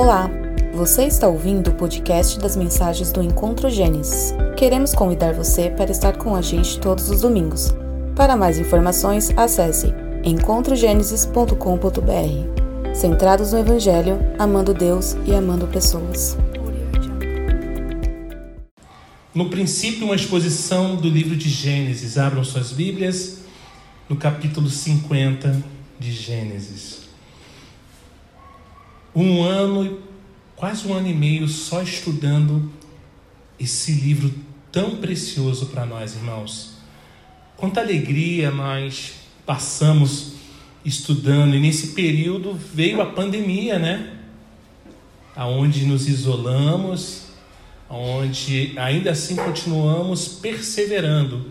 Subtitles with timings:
[0.00, 0.30] Olá,
[0.72, 4.32] você está ouvindo o podcast das mensagens do Encontro Gênesis.
[4.56, 7.74] Queremos convidar você para estar com a gente todos os domingos.
[8.14, 9.92] Para mais informações, acesse
[10.22, 12.94] encontrogenesis.com.br.
[12.94, 16.38] Centrados no Evangelho, amando Deus e amando pessoas.
[19.34, 22.16] No princípio, uma exposição do livro de Gênesis.
[22.16, 23.38] Abram suas Bíblias
[24.08, 25.60] no capítulo 50
[25.98, 26.97] de Gênesis.
[29.20, 29.98] Um ano,
[30.54, 32.70] quase um ano e meio só estudando
[33.58, 34.32] esse livro
[34.70, 36.74] tão precioso para nós, irmãos.
[37.56, 40.34] Quanta alegria nós passamos
[40.84, 44.18] estudando, e nesse período veio a pandemia, né?
[45.34, 47.22] Aonde nos isolamos,
[47.90, 51.50] onde ainda assim continuamos perseverando,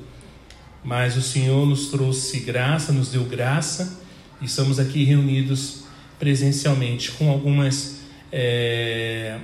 [0.85, 3.99] mas o Senhor nos trouxe graça, nos deu graça,
[4.41, 5.85] e estamos aqui reunidos
[6.20, 7.99] presencialmente com algumas,
[8.31, 9.37] é,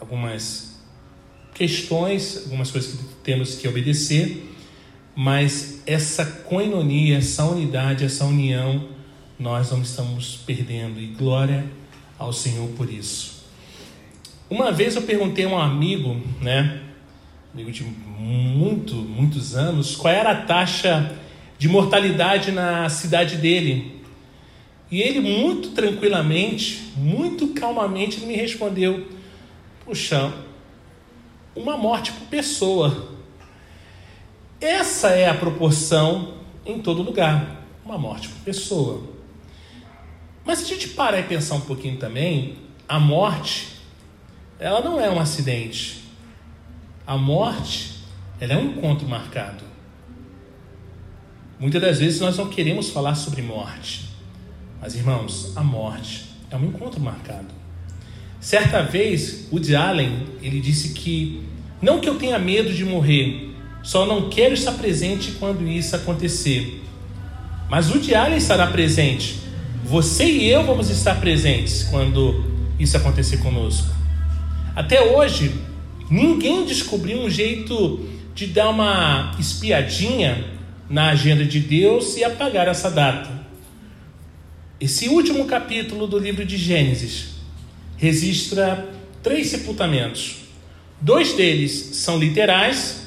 [0.00, 0.80] algumas
[1.54, 4.54] questões, algumas coisas que temos que obedecer,
[5.14, 8.88] mas essa coinonia, essa unidade, essa união,
[9.38, 11.64] nós não estamos perdendo, e glória
[12.18, 13.44] ao Senhor por isso.
[14.50, 16.80] Uma vez eu perguntei a um amigo, né,
[17.52, 21.16] amigo de muito, muitos anos, qual era a taxa
[21.58, 23.97] de mortalidade na cidade dele.
[24.90, 29.06] E ele, muito tranquilamente, muito calmamente, me respondeu:
[29.84, 30.32] Puxa,
[31.54, 33.16] uma morte por pessoa.
[34.60, 39.02] Essa é a proporção em todo lugar: uma morte por pessoa.
[40.44, 42.56] Mas se a gente parar e pensar um pouquinho também,
[42.88, 43.78] a morte
[44.58, 46.02] ela não é um acidente.
[47.06, 47.94] A morte,
[48.40, 49.64] ela é um encontro marcado.
[51.58, 54.08] Muitas das vezes nós não queremos falar sobre morte.
[54.80, 57.48] Mas, irmãos, a morte é um encontro marcado.
[58.40, 61.42] Certa vez, Woody Allen, ele disse que
[61.82, 63.50] não que eu tenha medo de morrer,
[63.82, 66.82] só não quero estar presente quando isso acontecer.
[67.68, 69.36] Mas Woody Allen estará presente.
[69.84, 72.44] Você e eu vamos estar presentes quando
[72.78, 73.88] isso acontecer conosco.
[74.74, 75.52] Até hoje,
[76.10, 80.44] ninguém descobriu um jeito de dar uma espiadinha
[80.88, 83.37] na agenda de Deus e apagar essa data.
[84.80, 87.30] Esse último capítulo do livro de Gênesis
[87.96, 88.88] registra
[89.22, 90.36] três sepultamentos.
[91.00, 93.02] Dois deles são literais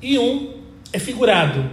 [0.00, 0.54] e um
[0.92, 1.70] é figurado.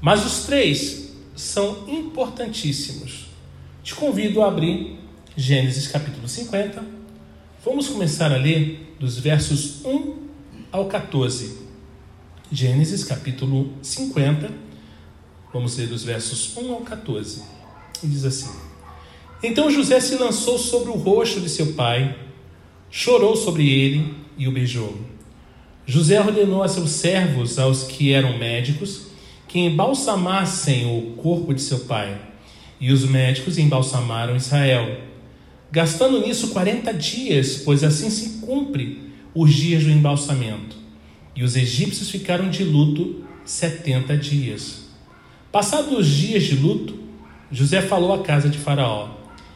[0.00, 3.26] Mas os três são importantíssimos.
[3.82, 4.98] Te convido a abrir
[5.36, 6.98] Gênesis capítulo 50
[7.64, 10.16] Vamos começar a ler dos versos 1
[10.70, 11.58] ao 14.
[12.52, 14.50] Gênesis capítulo 50.
[15.52, 17.57] Vamos ler dos versos 1 ao 14.
[18.02, 18.50] E diz assim:
[19.42, 22.16] Então José se lançou sobre o rosto de seu pai,
[22.90, 24.96] chorou sobre ele e o beijou.
[25.86, 29.06] José ordenou a seus servos, aos que eram médicos,
[29.46, 32.20] que embalsamassem o corpo de seu pai.
[32.80, 35.08] E os médicos embalsamaram Israel
[35.70, 39.02] gastando nisso 40 dias, pois assim se cumpre
[39.34, 40.76] os dias do embalsamento.
[41.36, 44.88] E os egípcios ficaram de luto 70 dias.
[45.52, 46.97] Passados os dias de luto,
[47.50, 49.08] José falou à casa de Faraó: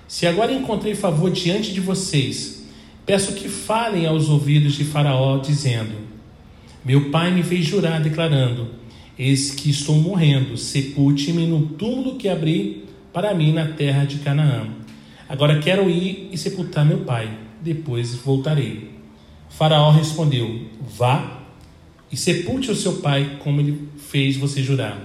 [0.09, 2.67] Se agora encontrei favor diante de vocês,
[3.05, 5.95] peço que falem aos ouvidos de Faraó, dizendo:
[6.85, 8.69] Meu pai me fez jurar, declarando:
[9.19, 14.83] Eis que estou morrendo, sepulte-me no túmulo que abri para mim na terra de Canaã
[15.33, 18.91] Agora quero ir e sepultar meu pai, depois voltarei.
[19.49, 21.41] Faraó respondeu: Vá
[22.11, 25.01] e sepulte o seu pai, como ele fez você jurar.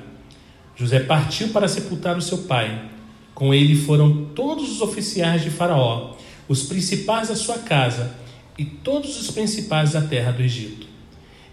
[0.77, 2.89] José partiu para sepultar o seu pai.
[3.33, 6.15] Com ele foram todos os oficiais de Faraó,
[6.47, 8.15] os principais da sua casa
[8.57, 10.87] e todos os principais da terra do Egito,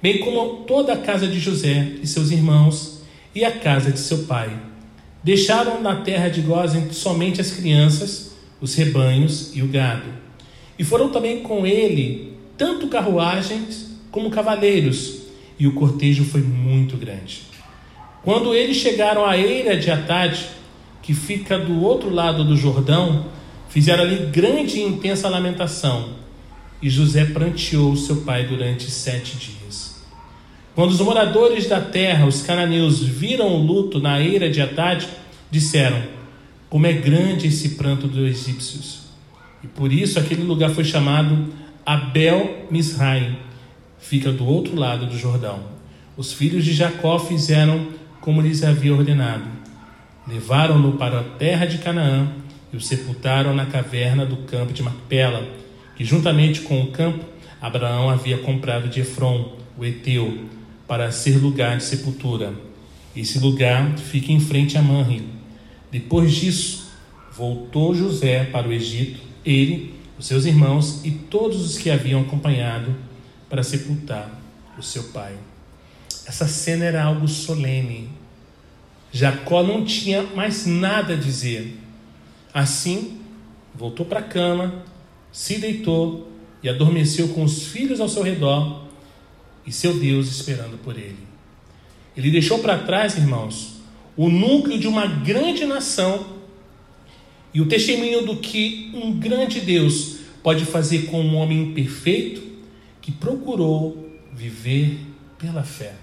[0.01, 3.03] bem como toda a casa de José e seus irmãos
[3.35, 4.57] e a casa de seu pai.
[5.23, 10.09] Deixaram na terra de Gozen somente as crianças os rebanhos e o gado.
[10.79, 15.19] E foram também com ele tanto carruagens como cavaleiros,
[15.59, 17.43] e o cortejo foi muito grande.
[18.25, 20.47] Quando eles chegaram à eira de Atade,
[21.03, 23.27] que fica do outro lado do Jordão,
[23.69, 26.15] fizeram ali grande e intensa lamentação,
[26.81, 30.03] e José pranteou seu pai durante sete dias.
[30.75, 35.07] Quando os moradores da terra, os cananeus, viram o luto na eira de Atade,
[35.51, 36.03] disseram:
[36.71, 39.01] como é grande esse pranto dos egípcios.
[39.63, 41.53] E por isso aquele lugar foi chamado
[41.85, 43.37] Abel Misraim,
[43.99, 45.61] fica do outro lado do Jordão.
[46.17, 47.87] Os filhos de Jacó fizeram
[48.25, 49.45] como lhes havia ordenado.
[50.27, 52.33] Levaram-no para a terra de Canaã
[52.73, 55.47] e o sepultaram na caverna do campo de Macpela,
[55.95, 57.23] que juntamente com o campo
[57.61, 60.47] Abraão havia comprado de Efron, o Eteu,
[60.89, 62.55] para ser lugar de sepultura.
[63.15, 65.23] Esse lugar fica em frente a Manre.
[65.93, 66.91] Depois disso,
[67.37, 72.95] voltou José para o Egito, ele, os seus irmãos e todos os que haviam acompanhado
[73.51, 74.31] para sepultar
[74.79, 75.35] o seu pai.
[76.27, 78.09] Essa cena era algo solene.
[79.13, 81.79] Jacó não tinha mais nada a dizer.
[82.53, 83.21] Assim,
[83.75, 84.85] voltou para a cama,
[85.31, 86.33] se deitou
[86.63, 88.85] e adormeceu com os filhos ao seu redor
[89.67, 91.27] e seu Deus esperando por ele.
[92.17, 93.75] Ele deixou para trás, irmãos,
[94.17, 96.27] o núcleo de uma grande nação
[97.53, 102.43] e o testemunho do que um grande Deus pode fazer com um homem imperfeito
[103.01, 104.99] que procurou viver
[105.39, 105.95] pela fé.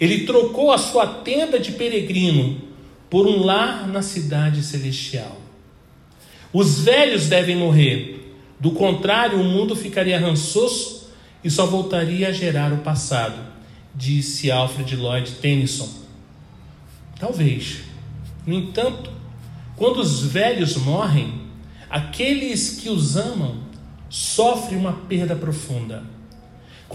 [0.00, 2.60] Ele trocou a sua tenda de peregrino
[3.08, 5.40] por um lar na cidade celestial.
[6.52, 8.24] Os velhos devem morrer,
[8.58, 11.08] do contrário, o mundo ficaria rançoso
[11.42, 13.38] e só voltaria a gerar o passado,
[13.94, 15.88] disse Alfred Lloyd Tennyson.
[17.18, 17.80] Talvez.
[18.46, 19.10] No entanto,
[19.76, 21.42] quando os velhos morrem,
[21.90, 23.58] aqueles que os amam
[24.08, 26.04] sofrem uma perda profunda.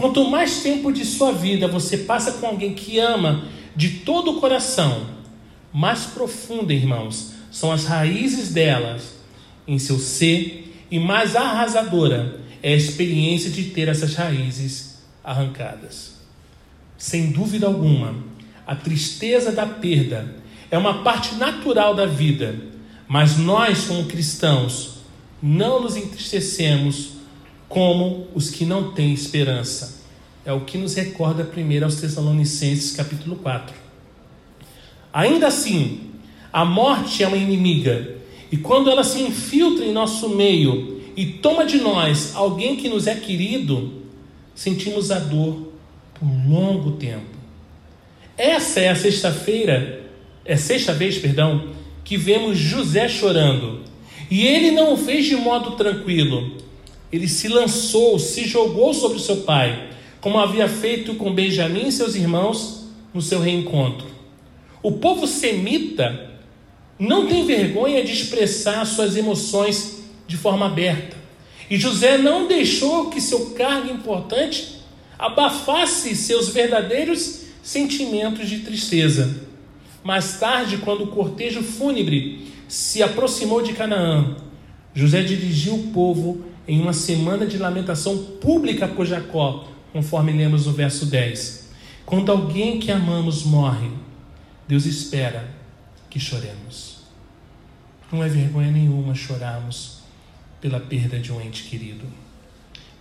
[0.00, 3.44] Quanto mais tempo de sua vida você passa com alguém que ama
[3.76, 5.06] de todo o coração,
[5.70, 9.16] mais profunda, irmãos, são as raízes delas
[9.68, 16.14] em seu ser e mais arrasadora é a experiência de ter essas raízes arrancadas.
[16.96, 18.14] Sem dúvida alguma,
[18.66, 20.34] a tristeza da perda
[20.70, 22.58] é uma parte natural da vida,
[23.06, 25.00] mas nós, como cristãos,
[25.42, 27.19] não nos entristecemos
[27.70, 30.02] como os que não têm esperança.
[30.44, 33.72] É o que nos recorda primeiro aos Tessalonicenses, capítulo 4.
[35.12, 36.00] Ainda assim,
[36.52, 38.16] a morte é uma inimiga,
[38.50, 43.06] e quando ela se infiltra em nosso meio e toma de nós alguém que nos
[43.06, 44.02] é querido,
[44.52, 45.72] sentimos a dor
[46.14, 47.38] por longo tempo.
[48.36, 50.10] Essa é a sexta-feira,
[50.44, 51.68] é sexta vez, perdão,
[52.02, 53.82] que vemos José chorando.
[54.28, 56.59] E ele não o fez de modo tranquilo.
[57.12, 59.90] Ele se lançou, se jogou sobre seu pai,
[60.20, 64.06] como havia feito com Benjamim e seus irmãos no seu reencontro.
[64.82, 66.30] O povo semita
[66.98, 71.16] não tem vergonha de expressar suas emoções de forma aberta.
[71.68, 74.80] E José não deixou que seu cargo importante
[75.18, 79.42] abafasse seus verdadeiros sentimentos de tristeza.
[80.02, 84.36] Mais tarde, quando o cortejo fúnebre se aproximou de Canaã,
[84.94, 90.72] José dirigiu o povo em uma semana de lamentação pública por Jacó, conforme lemos no
[90.72, 91.68] verso 10.
[92.06, 93.90] Quando alguém que amamos morre,
[94.68, 95.50] Deus espera
[96.08, 96.98] que choremos.
[98.12, 100.02] Não é vergonha nenhuma chorarmos
[100.60, 102.06] pela perda de um ente querido.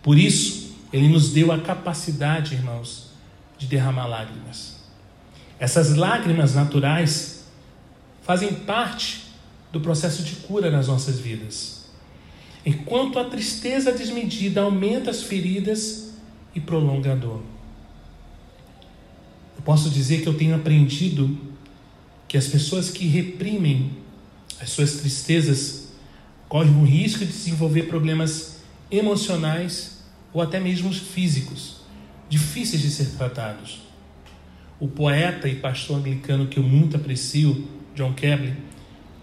[0.02, 3.12] Por isso, Ele nos deu a capacidade, irmãos,
[3.60, 4.78] de derramar lágrimas.
[5.60, 7.46] Essas lágrimas naturais
[8.24, 9.26] fazem parte
[9.72, 11.79] do processo de cura nas nossas vidas.
[12.66, 16.14] Enquanto a tristeza desmedida aumenta as feridas
[16.54, 17.42] e prolonga a dor.
[19.58, 21.38] Eu posso dizer que eu tenho aprendido
[22.28, 23.92] que as pessoas que reprimem
[24.62, 25.90] as suas tristezas
[26.48, 28.58] correm o risco de desenvolver problemas
[28.92, 30.00] emocionais
[30.34, 31.78] ou até mesmo físicos,
[32.28, 33.82] difíceis de ser tratados.
[34.80, 38.56] O poeta e pastor anglicano que eu muito aprecio, John Keble,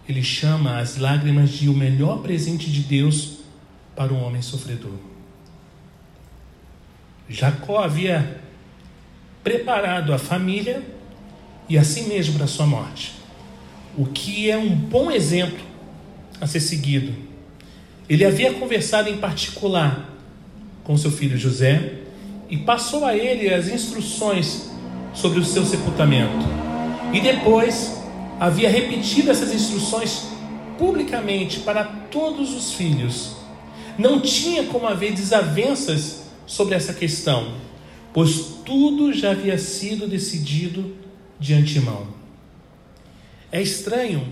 [0.09, 3.39] ele chama as lágrimas de o melhor presente de Deus
[3.95, 4.95] para um homem sofredor.
[7.29, 8.41] Jacó havia
[9.43, 10.83] preparado a família
[11.69, 13.15] e a si mesmo para a sua morte,
[13.97, 15.65] o que é um bom exemplo
[16.41, 17.13] a ser seguido.
[18.09, 20.11] Ele havia conversado em particular
[20.85, 21.95] com seu filho José
[22.49, 24.71] e passou a ele as instruções
[25.13, 26.47] sobre o seu sepultamento.
[27.13, 27.97] E depois
[28.39, 30.29] havia repetido essas instruções
[30.79, 33.37] publicamente para todos os filhos.
[33.99, 37.55] Não tinha como haver desavenças sobre essa questão,
[38.13, 40.95] pois tudo já havia sido decidido
[41.41, 42.09] de antemão.
[43.51, 44.27] É estranho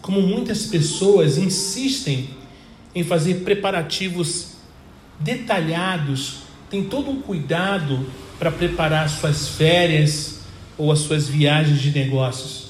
[0.00, 2.30] como muitas pessoas insistem
[2.94, 4.52] em fazer preparativos
[5.18, 6.38] detalhados,
[6.70, 8.06] tem todo um cuidado
[8.38, 10.40] para preparar suas férias
[10.76, 12.67] ou as suas viagens de negócios.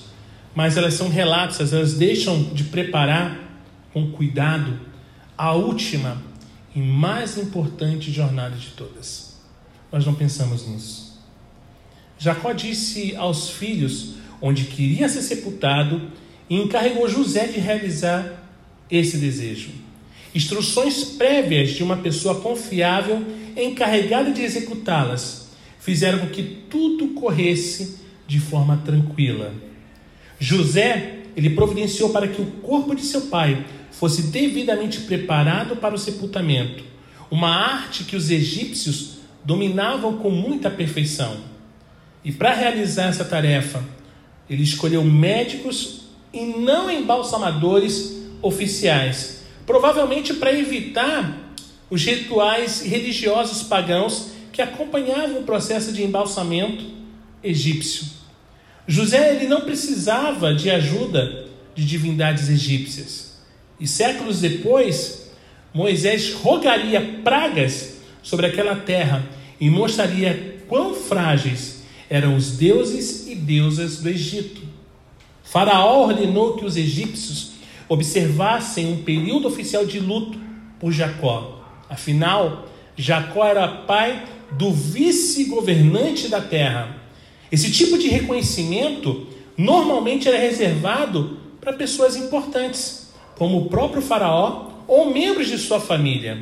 [0.59, 3.63] Mas elas são relatos, elas deixam de preparar
[3.93, 4.81] com cuidado
[5.37, 6.21] a última
[6.75, 9.39] e mais importante jornada de todas.
[9.93, 11.23] Nós não pensamos nisso.
[12.19, 16.11] Jacó disse aos filhos onde queria ser sepultado
[16.51, 18.43] e encarregou José de realizar
[18.91, 19.71] esse desejo.
[20.35, 23.25] instruções prévias de uma pessoa confiável
[23.57, 29.68] encarregada de executá-las fizeram com que tudo corresse de forma tranquila.
[30.39, 35.99] José, ele providenciou para que o corpo de seu pai fosse devidamente preparado para o
[35.99, 36.85] sepultamento,
[37.31, 41.37] uma arte que os egípcios dominavam com muita perfeição.
[42.25, 43.83] E para realizar essa tarefa,
[44.49, 46.03] ele escolheu médicos
[46.33, 51.55] e não embalsamadores oficiais, provavelmente para evitar
[51.91, 56.85] os rituais religiosos pagãos que acompanhavam o processo de embalsamento
[57.43, 58.18] egípcio.
[58.89, 63.39] José ele não precisava de ajuda de divindades egípcias.
[63.79, 65.31] E séculos depois,
[65.75, 69.25] Moisés rogaria pragas sobre aquela terra
[69.61, 74.63] e mostraria quão frágeis eram os deuses e deusas do Egito.
[75.45, 77.53] Faraó ordenou que os egípcios
[77.89, 80.39] observassem um período oficial de luto
[80.81, 81.65] por Jacó.
[81.89, 86.97] Afinal, Jacó era pai do vice-governante da terra.
[87.51, 89.27] Esse tipo de reconhecimento
[89.57, 96.39] normalmente era reservado para pessoas importantes, como o próprio Faraó ou membros de sua família.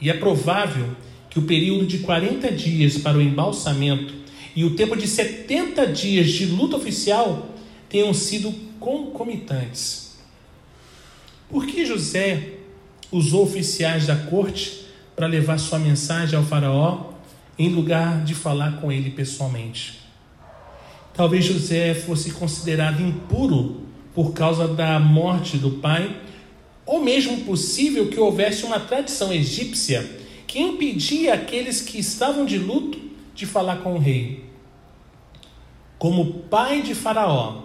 [0.00, 0.88] E é provável
[1.28, 4.14] que o período de 40 dias para o embalsamento
[4.54, 7.48] e o tempo de 70 dias de luta oficial
[7.88, 10.16] tenham sido concomitantes.
[11.48, 12.54] Por que José
[13.12, 17.15] usou oficiais da corte para levar sua mensagem ao Faraó
[17.58, 20.00] em lugar de falar com ele pessoalmente?
[21.14, 23.82] Talvez José fosse considerado impuro
[24.14, 26.14] por causa da morte do pai,
[26.84, 30.08] ou mesmo possível que houvesse uma tradição egípcia
[30.46, 32.98] que impedia aqueles que estavam de luto
[33.34, 34.44] de falar com o rei.
[35.98, 37.62] Como pai de Faraó,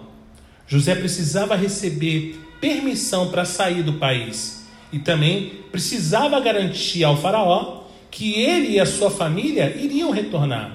[0.66, 7.81] José precisava receber permissão para sair do país e também precisava garantir ao Faraó
[8.12, 10.70] que ele e a sua família iriam retornar.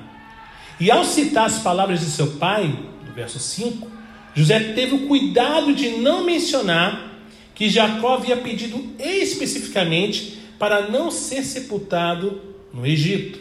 [0.80, 2.68] E ao citar as palavras de seu pai,
[3.08, 3.90] no verso 5,
[4.34, 7.22] José teve o cuidado de não mencionar
[7.56, 12.42] que Jacó havia pedido especificamente para não ser sepultado
[12.74, 13.40] no Egito.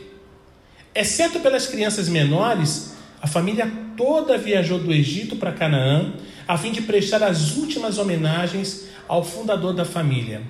[0.95, 6.15] Exceto pelas crianças menores, a família toda viajou do Egito para Canaã,
[6.47, 10.43] a fim de prestar as últimas homenagens ao fundador da família.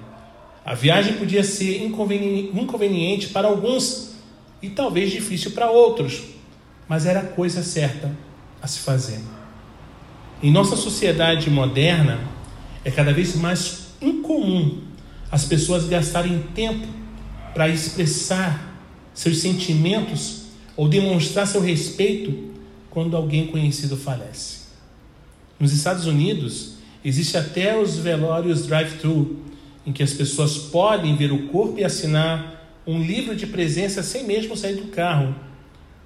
[0.67, 4.17] A viagem podia ser inconveniente para alguns
[4.61, 6.25] e talvez difícil para outros,
[6.89, 8.11] mas era a coisa certa
[8.61, 9.21] a se fazer.
[10.43, 12.19] Em nossa sociedade moderna,
[12.85, 14.83] é cada vez mais incomum
[15.31, 16.89] as pessoas gastarem tempo
[17.55, 18.77] para expressar
[19.15, 20.47] seus sentimentos
[20.77, 22.51] ou demonstrar seu respeito
[22.91, 24.67] quando alguém conhecido falece.
[25.61, 29.46] Nos Estados Unidos, existe até os velórios drive-thru,
[29.87, 34.25] em que as pessoas podem ver o corpo e assinar um livro de presença sem
[34.25, 35.35] mesmo sair do carro.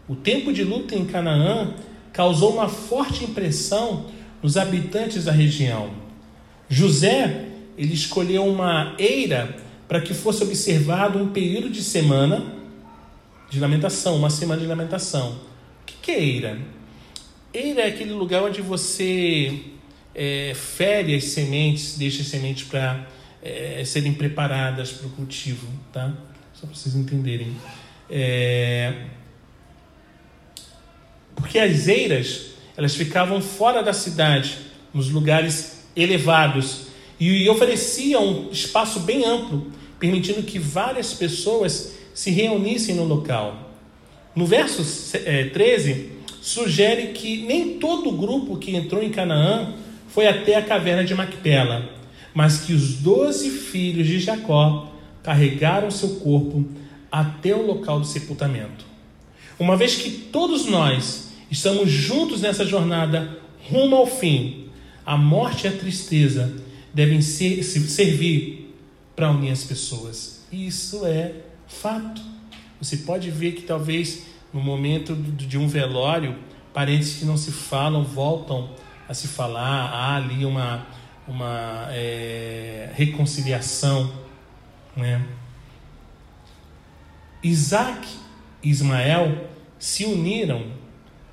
[0.07, 1.75] O tempo de luta em Canaã
[2.13, 4.07] causou uma forte impressão
[4.43, 5.91] nos habitantes da região.
[6.69, 7.47] José
[7.77, 9.57] ele escolheu uma eira
[9.89, 12.55] para que fosse observado um período de semana
[13.49, 15.33] de lamentação, uma semana de lamentação.
[15.33, 16.59] O que é eira?
[17.53, 19.61] Eira é aquele lugar onde você
[20.15, 23.07] é, fere as sementes, deixa as sementes para
[23.43, 26.13] é, serem preparadas para o cultivo, tá?
[26.55, 27.57] Só para vocês entenderem.
[28.11, 28.93] É...
[31.35, 34.59] Porque as eiras, elas ficavam fora da cidade,
[34.93, 42.95] nos lugares elevados, e oferecia um espaço bem amplo, permitindo que várias pessoas se reunissem
[42.95, 43.71] no local.
[44.35, 44.83] No verso
[45.53, 46.07] 13, é,
[46.41, 49.75] sugere que nem todo o grupo que entrou em Canaã
[50.09, 52.00] foi até a caverna de Macpela,
[52.35, 56.65] mas que os doze filhos de Jacó carregaram seu corpo
[57.11, 58.85] até o local do sepultamento.
[59.59, 64.69] Uma vez que todos nós estamos juntos nessa jornada rumo ao fim,
[65.05, 66.55] a morte e a tristeza
[66.95, 68.75] devem ser, servir
[69.15, 70.47] para unir as pessoas.
[70.51, 71.35] Isso é
[71.67, 72.23] fato.
[72.81, 74.23] Você pode ver que talvez
[74.53, 76.37] no momento de um velório,
[76.73, 78.71] parentes que não se falam voltam
[79.09, 80.87] a se falar, há ali uma,
[81.31, 84.13] uma é, reconciliação.
[84.97, 85.25] Né?
[87.43, 88.07] Isaac
[88.63, 90.67] e Ismael se uniram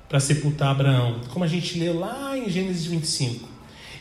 [0.08, 3.46] para sepultar Abraão, como a gente lê lá em Gênesis 25.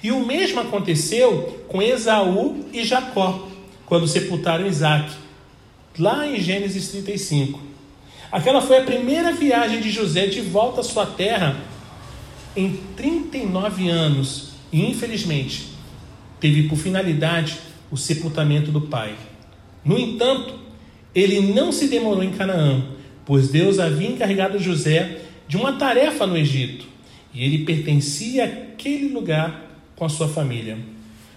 [0.02, 3.50] E o mesmo aconteceu com Esaú e Jacó,
[3.86, 5.12] quando sepultaram Isaac,
[5.98, 7.60] lá em Gênesis 35.
[8.32, 11.58] Aquela foi a primeira viagem de José de volta à sua terra
[12.56, 15.77] em 39 anos e, infelizmente,
[16.40, 17.58] teve por finalidade
[17.92, 19.16] o sepultamento do pai.
[19.84, 20.56] No entanto,
[21.16, 22.84] ele não se demorou em Canaã,
[23.26, 26.86] pois Deus havia encarregado José de uma tarefa no Egito,
[27.34, 30.78] e ele pertencia àquele lugar com a sua família.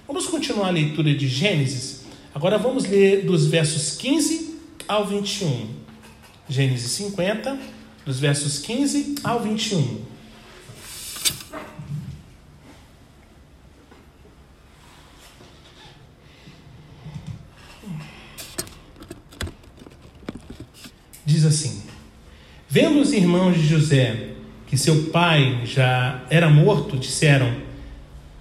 [0.07, 2.05] Vamos continuar a leitura de Gênesis.
[2.35, 4.57] Agora vamos ler dos versos 15
[4.89, 5.69] ao 21.
[6.49, 7.57] Gênesis 50,
[8.05, 10.10] dos versos 15 ao 21.
[21.31, 21.81] Diz assim:
[22.69, 24.31] Vendo os irmãos de José
[24.67, 27.55] que seu pai já era morto, disseram: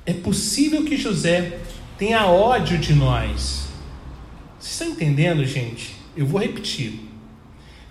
[0.07, 1.59] É possível que José
[1.99, 3.67] tenha ódio de nós.
[4.59, 5.93] Vocês estão entendendo, gente?
[6.17, 6.99] Eu vou repetir.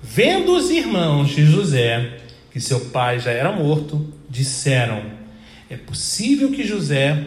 [0.03, 2.19] Vendo os irmãos de José
[2.51, 5.01] que seu pai já era morto, disseram:
[5.71, 7.25] É possível que José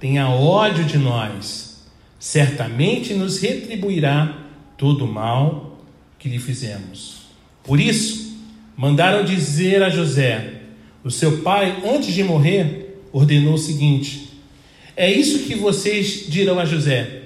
[0.00, 1.84] tenha ódio de nós.
[2.18, 4.46] Certamente nos retribuirá
[4.78, 5.71] todo o mal
[6.22, 7.22] que lhe fizemos.
[7.64, 8.38] Por isso,
[8.76, 10.60] mandaram dizer a José:
[11.02, 14.28] O seu pai, antes de morrer, ordenou o seguinte:
[14.96, 17.24] É isso que vocês dirão a José: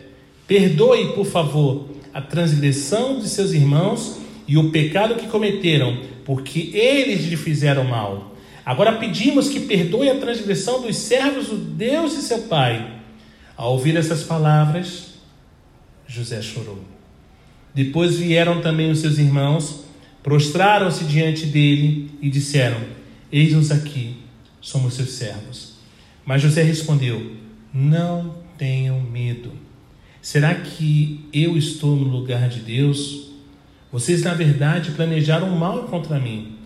[0.49, 4.17] Perdoe, por favor, a transgressão de seus irmãos
[4.49, 8.35] e o pecado que cometeram, porque eles lhe fizeram mal.
[8.65, 12.95] Agora pedimos que perdoe a transgressão dos servos do Deus e seu pai.
[13.57, 15.15] Ao ouvir essas palavras,
[16.09, 16.96] José chorou.
[17.77, 19.85] Depois vieram também os seus irmãos,
[20.23, 22.81] prostraram-se diante dele e disseram:
[23.31, 24.17] Eis-nos aqui,
[24.63, 25.75] somos seus servos.
[26.25, 27.33] Mas José respondeu:
[27.75, 29.53] Não tenham medo.
[30.23, 33.33] Será que eu estou no lugar de Deus?
[33.93, 36.57] Vocês, na verdade, planejaram mal contra mim.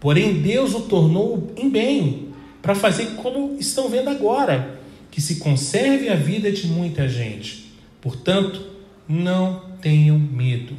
[0.00, 2.30] Porém, Deus o tornou em bem,
[2.60, 4.80] para fazer como estão vendo agora,
[5.12, 7.72] que se conserve a vida de muita gente.
[8.00, 8.60] Portanto,
[9.08, 10.76] não tenham medo.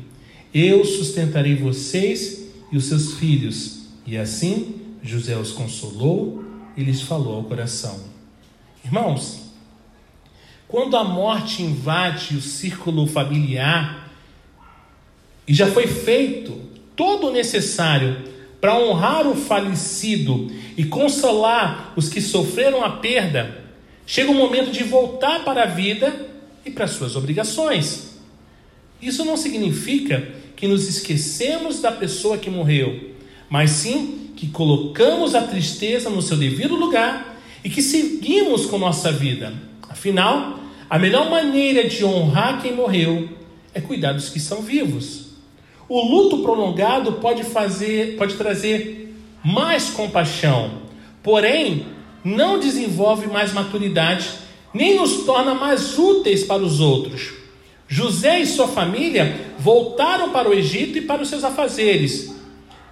[0.54, 3.88] Eu sustentarei vocês e os seus filhos.
[4.06, 6.44] E assim José os consolou
[6.76, 8.00] e lhes falou ao coração.
[8.84, 9.48] Irmãos,
[10.68, 14.12] quando a morte invade o círculo familiar
[15.48, 16.60] e já foi feito
[16.96, 18.18] todo o necessário
[18.60, 23.64] para honrar o falecido e consolar os que sofreram a perda,
[24.06, 26.28] chega o momento de voltar para a vida
[26.66, 28.17] e para suas obrigações.
[29.02, 33.12] Isso não significa que nos esquecemos da pessoa que morreu,
[33.50, 39.12] mas sim que colocamos a tristeza no seu devido lugar e que seguimos com nossa
[39.12, 39.54] vida.
[39.90, 43.30] Afinal, a melhor maneira de honrar quem morreu
[43.74, 45.28] é cuidar dos que estão vivos.
[45.90, 50.82] O luto prolongado pode fazer, pode trazer mais compaixão,
[51.24, 51.86] porém
[52.24, 54.30] não desenvolve mais maturidade,
[54.74, 57.34] nem nos torna mais úteis para os outros.
[57.88, 62.36] José e sua família voltaram para o Egito e para os seus afazeres.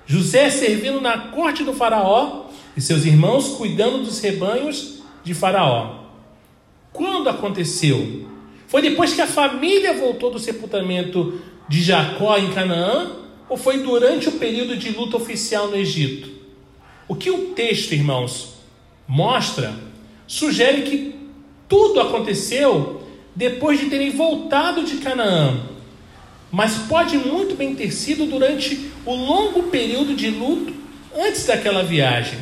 [0.05, 2.45] José servindo na corte do Faraó
[2.77, 6.05] e seus irmãos cuidando dos rebanhos de Faraó.
[6.93, 8.25] Quando aconteceu?
[8.67, 13.11] Foi depois que a família voltou do sepultamento de Jacó em Canaã
[13.49, 16.29] ou foi durante o período de luta oficial no Egito?
[17.07, 18.55] O que o texto, irmãos,
[19.07, 19.75] mostra,
[20.25, 21.15] sugere que
[21.67, 23.04] tudo aconteceu
[23.35, 25.59] depois de terem voltado de Canaã,
[26.51, 30.73] mas pode muito bem ter sido durante o longo período de luto
[31.15, 32.39] antes daquela viagem.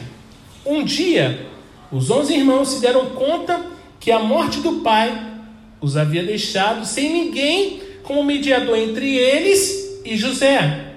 [0.66, 1.48] Um dia,
[1.92, 3.66] os onze irmãos se deram conta
[4.00, 5.32] que a morte do pai
[5.82, 10.94] os havia deixado sem ninguém como mediador entre eles e José,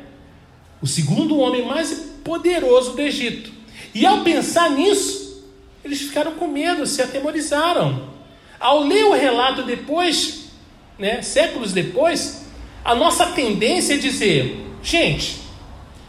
[0.82, 3.50] o segundo homem mais poderoso do Egito.
[3.94, 5.44] E ao pensar nisso,
[5.84, 8.15] eles ficaram com medo, se atemorizaram.
[8.58, 10.50] Ao ler o relato depois,
[10.98, 12.46] né, séculos depois,
[12.84, 15.40] a nossa tendência é dizer: gente,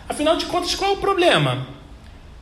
[0.07, 1.67] afinal de contas, qual é o problema?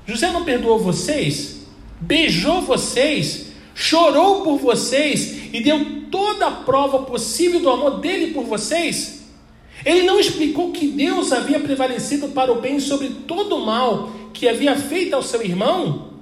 [0.06, 1.66] José não perdoou vocês,
[2.00, 8.44] beijou vocês, chorou por vocês e deu toda a prova possível do amor dele por
[8.44, 9.26] vocês?
[9.84, 14.48] Ele não explicou que Deus havia prevalecido para o bem sobre todo o mal que
[14.48, 16.15] havia feito ao seu irmão?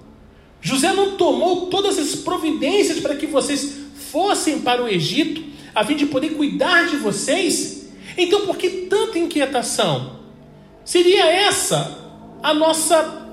[0.64, 5.44] José não tomou todas as providências para que vocês fossem para o Egito,
[5.76, 7.90] a fim de poder cuidar de vocês?
[8.18, 10.20] Então, por que tanta inquietação?
[10.86, 12.00] Seria essa
[12.42, 13.28] a nossa,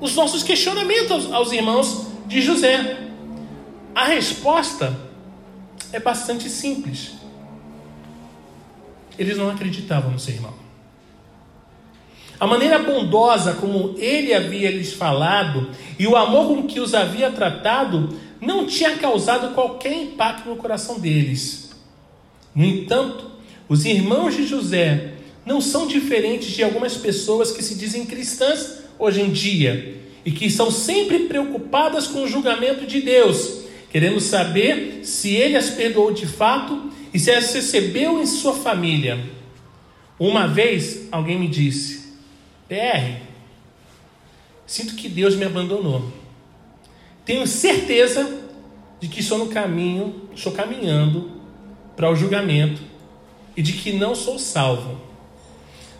[0.00, 3.08] os nossos questionamentos aos, aos irmãos de José.
[3.94, 4.98] A resposta
[5.92, 7.12] é bastante simples.
[9.18, 10.54] Eles não acreditavam no seu irmão.
[12.40, 17.30] A maneira bondosa como ele havia lhes falado e o amor com que os havia
[17.30, 21.70] tratado não tinha causado qualquer impacto no coração deles.
[22.54, 23.30] No entanto,
[23.68, 25.12] os irmãos de José
[25.44, 30.50] não são diferentes de algumas pessoas que se dizem cristãs hoje em dia e que
[30.50, 36.26] são sempre preocupadas com o julgamento de Deus, querendo saber se ele as perdoou de
[36.26, 39.18] fato e se as recebeu em sua família.
[40.18, 41.99] Uma vez alguém me disse:
[42.70, 43.16] PR,
[44.64, 46.04] sinto que Deus me abandonou.
[47.24, 48.42] Tenho certeza
[49.00, 51.32] de que estou no caminho, estou caminhando
[51.96, 52.80] para o julgamento
[53.56, 55.00] e de que não sou salvo.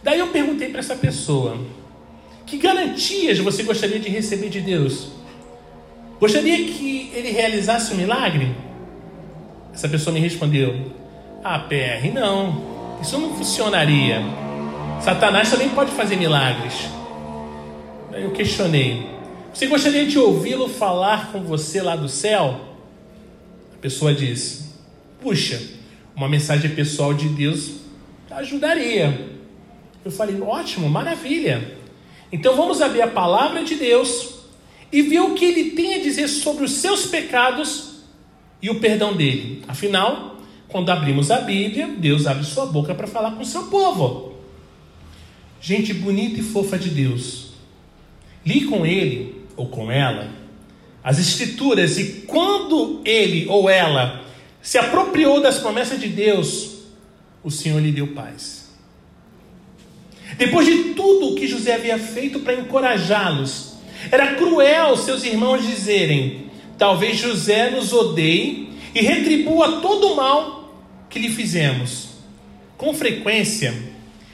[0.00, 1.58] Daí eu perguntei para essa pessoa:
[2.46, 5.08] que garantias você gostaria de receber de Deus?
[6.20, 8.54] Gostaria que ele realizasse um milagre?
[9.74, 10.92] Essa pessoa me respondeu:
[11.42, 14.49] Ah, PR, não, isso não funcionaria.
[15.02, 16.74] Satanás também pode fazer milagres.
[18.10, 19.06] Daí eu questionei:
[19.52, 22.60] Você gostaria de ouvi-lo falar com você lá do céu?
[23.74, 24.74] A pessoa disse:
[25.22, 25.60] Puxa,
[26.14, 27.76] uma mensagem pessoal de Deus
[28.30, 29.28] ajudaria.
[30.04, 31.76] Eu falei: Ótimo, maravilha.
[32.30, 34.34] Então vamos abrir a palavra de Deus
[34.92, 38.02] e ver o que ele tem a dizer sobre os seus pecados
[38.60, 39.62] e o perdão dele.
[39.66, 40.36] Afinal,
[40.68, 44.29] quando abrimos a Bíblia, Deus abre sua boca para falar com o seu povo.
[45.60, 47.50] Gente bonita e fofa de Deus.
[48.44, 50.40] Li com ele ou com ela
[51.02, 54.24] as Escrituras e quando ele ou ela
[54.62, 56.78] se apropriou das promessas de Deus,
[57.42, 58.70] o Senhor lhe deu paz.
[60.36, 63.74] Depois de tudo o que José havia feito para encorajá-los,
[64.10, 70.74] era cruel seus irmãos dizerem: talvez José nos odeie e retribua todo o mal
[71.08, 72.10] que lhe fizemos.
[72.76, 73.74] Com frequência,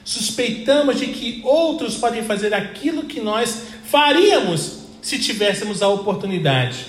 [0.07, 6.87] suspeitamos de que outros podem fazer aquilo que nós faríamos se tivéssemos a oportunidade.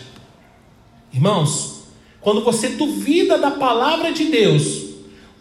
[1.12, 1.88] Irmãos,
[2.22, 4.84] quando você duvida da palavra de Deus,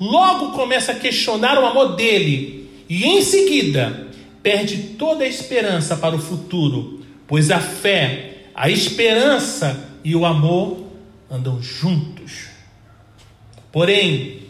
[0.01, 4.09] logo começa a questionar o amor dele e em seguida
[4.43, 10.83] perde toda a esperança para o futuro, pois a fé, a esperança e o amor
[11.31, 12.47] andam juntos.
[13.71, 14.45] Porém,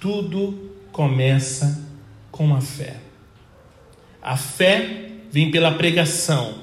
[0.00, 1.83] tudo começa
[2.34, 2.96] com a fé.
[4.20, 6.54] A fé vem pela pregação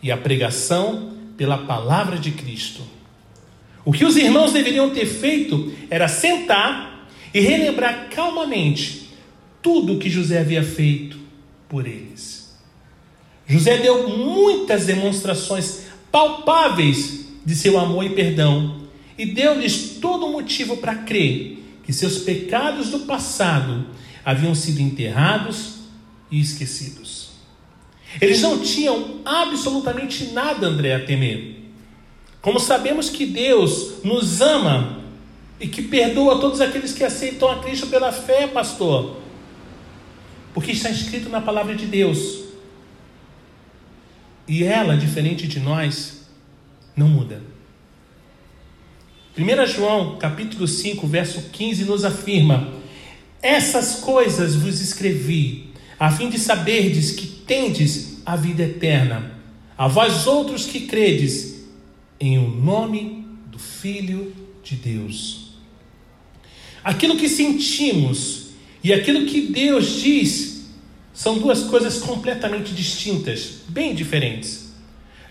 [0.00, 2.82] e a pregação pela palavra de Cristo.
[3.84, 9.10] O que os irmãos deveriam ter feito era sentar e relembrar calmamente
[9.60, 11.18] tudo o que José havia feito
[11.68, 12.56] por eles.
[13.48, 18.82] José deu muitas demonstrações palpáveis de seu amor e perdão
[19.18, 23.86] e deu-lhes todo motivo para crer que seus pecados do passado
[24.26, 25.76] haviam sido enterrados
[26.28, 27.28] e esquecidos.
[28.20, 31.62] Eles não tinham absolutamente nada, André, a temer.
[32.42, 35.00] Como sabemos que Deus nos ama
[35.60, 39.18] e que perdoa todos aqueles que aceitam a Cristo pela fé, pastor.
[40.52, 42.46] Porque está escrito na palavra de Deus.
[44.48, 46.28] E ela, diferente de nós,
[46.96, 47.42] não muda.
[49.38, 52.72] 1 João, capítulo 5, verso 15, nos afirma:
[53.42, 59.32] Essas coisas vos escrevi, a fim de saberdes que tendes a vida eterna,
[59.76, 61.64] a vós outros que credes
[62.18, 65.52] em o nome do Filho de Deus.
[66.82, 68.48] Aquilo que sentimos
[68.82, 70.66] e aquilo que Deus diz
[71.12, 74.66] são duas coisas completamente distintas, bem diferentes.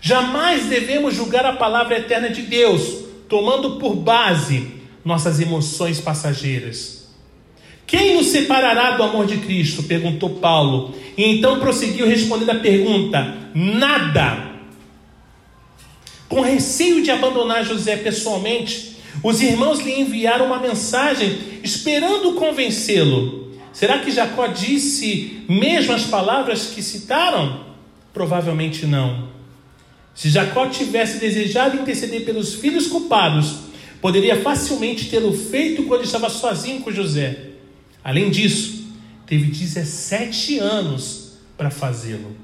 [0.01, 4.67] Jamais devemos julgar a palavra eterna de Deus, tomando por base
[5.03, 7.04] nossas emoções passageiras.
[7.87, 9.83] Quem nos separará do amor de Cristo?
[9.83, 10.93] perguntou Paulo.
[11.17, 14.55] E então prosseguiu respondendo a pergunta: nada.
[16.27, 23.53] Com receio de abandonar José pessoalmente, os irmãos lhe enviaram uma mensagem esperando convencê-lo.
[23.71, 27.65] Será que Jacó disse mesmo as palavras que citaram?
[28.13, 29.29] Provavelmente não.
[30.13, 33.57] Se Jacó tivesse desejado interceder pelos filhos culpados,
[34.01, 37.54] poderia facilmente tê-lo feito quando estava sozinho com José.
[38.05, 38.87] Além disso,
[39.25, 42.37] teve 17 anos para fazê-lo.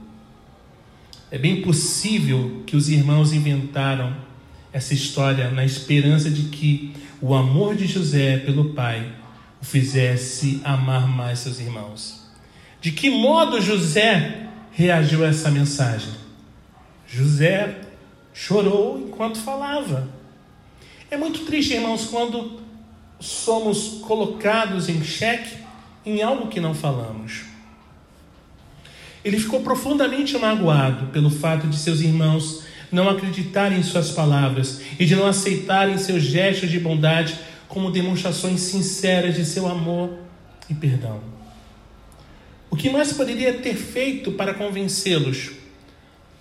[1.29, 4.17] É bem possível que os irmãos inventaram
[4.73, 9.13] essa história na esperança de que o amor de José pelo pai
[9.61, 12.27] o fizesse amar mais seus irmãos.
[12.81, 16.11] De que modo José reagiu a essa mensagem?
[17.07, 17.81] José
[18.33, 20.09] chorou enquanto falava.
[21.11, 22.60] É muito triste, irmãos, quando
[23.21, 25.57] somos colocados em xeque
[26.05, 27.43] em algo que não falamos.
[29.23, 35.05] Ele ficou profundamente magoado pelo fato de seus irmãos não acreditarem em suas palavras e
[35.05, 40.17] de não aceitarem seus gestos de bondade como demonstrações sinceras de seu amor
[40.69, 41.21] e perdão.
[42.69, 45.51] O que mais poderia ter feito para convencê-los?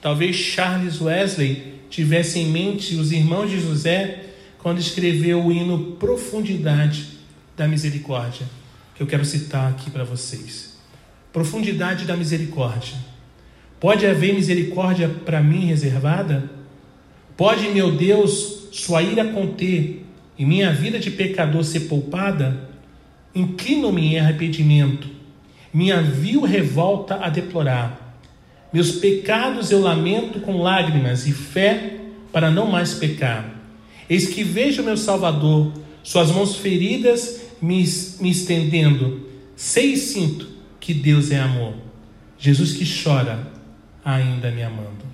[0.00, 4.29] Talvez Charles Wesley tivesse em mente os irmãos de José
[4.62, 7.08] quando escreveu o hino Profundidade
[7.56, 8.46] da Misericórdia,
[8.94, 10.78] que eu quero citar aqui para vocês.
[11.32, 12.96] Profundidade da misericórdia.
[13.78, 16.50] Pode haver misericórdia para mim reservada?
[17.36, 20.04] Pode, meu Deus, sua ira conter
[20.36, 22.68] e minha vida de pecador ser poupada?
[23.34, 25.08] Inclino-me em arrependimento,
[25.72, 28.18] minha vil revolta a deplorar.
[28.72, 32.00] Meus pecados eu lamento com lágrimas e fé
[32.32, 33.59] para não mais pecar.
[34.10, 37.84] Eis que vejo meu Salvador, suas mãos feridas me,
[38.20, 39.28] me estendendo.
[39.54, 40.48] Sei e sinto
[40.80, 41.74] que Deus é amor.
[42.36, 43.46] Jesus que chora,
[44.04, 45.04] ainda me amando.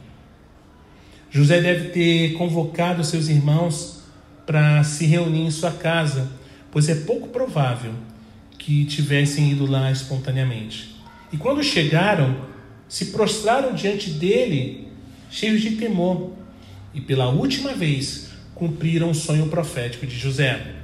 [1.30, 4.00] José deve ter convocado seus irmãos
[4.46, 6.32] para se reunir em sua casa,
[6.70, 7.92] pois é pouco provável
[8.56, 10.96] que tivessem ido lá espontaneamente.
[11.30, 12.46] E quando chegaram,
[12.88, 14.88] se prostraram diante dele,
[15.30, 16.32] cheios de temor,
[16.94, 18.25] e pela última vez
[18.56, 20.74] cumpriram o sonho profético de José.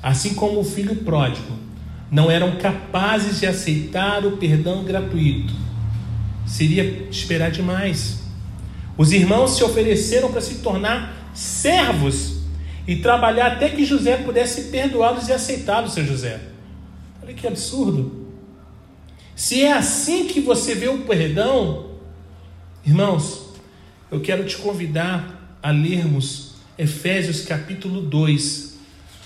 [0.00, 1.58] Assim como o filho pródigo,
[2.10, 5.52] não eram capazes de aceitar o perdão gratuito.
[6.46, 8.20] Seria esperar demais.
[8.96, 12.38] Os irmãos se ofereceram para se tornar servos
[12.86, 16.40] e trabalhar até que José pudesse perdoá-los e aceitá-los, seu José.
[17.22, 18.28] Olha que absurdo.
[19.34, 21.90] Se é assim que você vê o perdão,
[22.84, 23.50] irmãos,
[24.10, 26.47] eu quero te convidar a lermos
[26.78, 28.78] Efésios capítulo 2,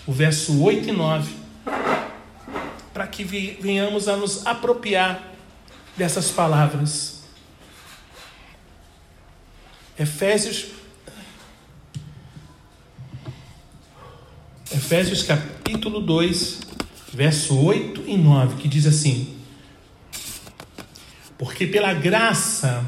[0.06, 1.34] o verso 8 e 9,
[2.94, 5.34] para que venhamos a nos apropriar
[5.94, 7.24] dessas palavras.
[9.98, 10.68] Efésios
[14.74, 16.60] Efésios capítulo 2,
[17.12, 19.36] verso 8 e 9, que diz assim:
[21.36, 22.82] Porque pela graça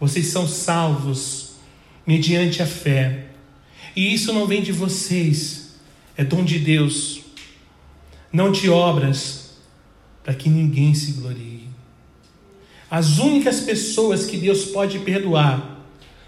[0.00, 1.56] vocês são salvos
[2.06, 3.23] mediante a fé.
[3.96, 5.74] E isso não vem de vocês,
[6.16, 7.20] é dom de Deus,
[8.32, 9.54] não de obras,
[10.22, 11.68] para que ninguém se glorie.
[12.90, 15.80] As únicas pessoas que Deus pode perdoar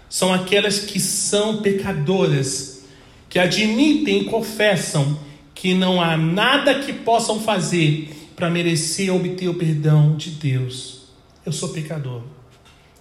[0.09, 2.83] são aquelas que são pecadoras,
[3.29, 5.19] que admitem e confessam
[5.53, 11.07] que não há nada que possam fazer para merecer obter o perdão de Deus.
[11.45, 12.21] Eu sou pecador,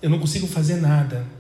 [0.03, 1.36] eu não consigo fazer nada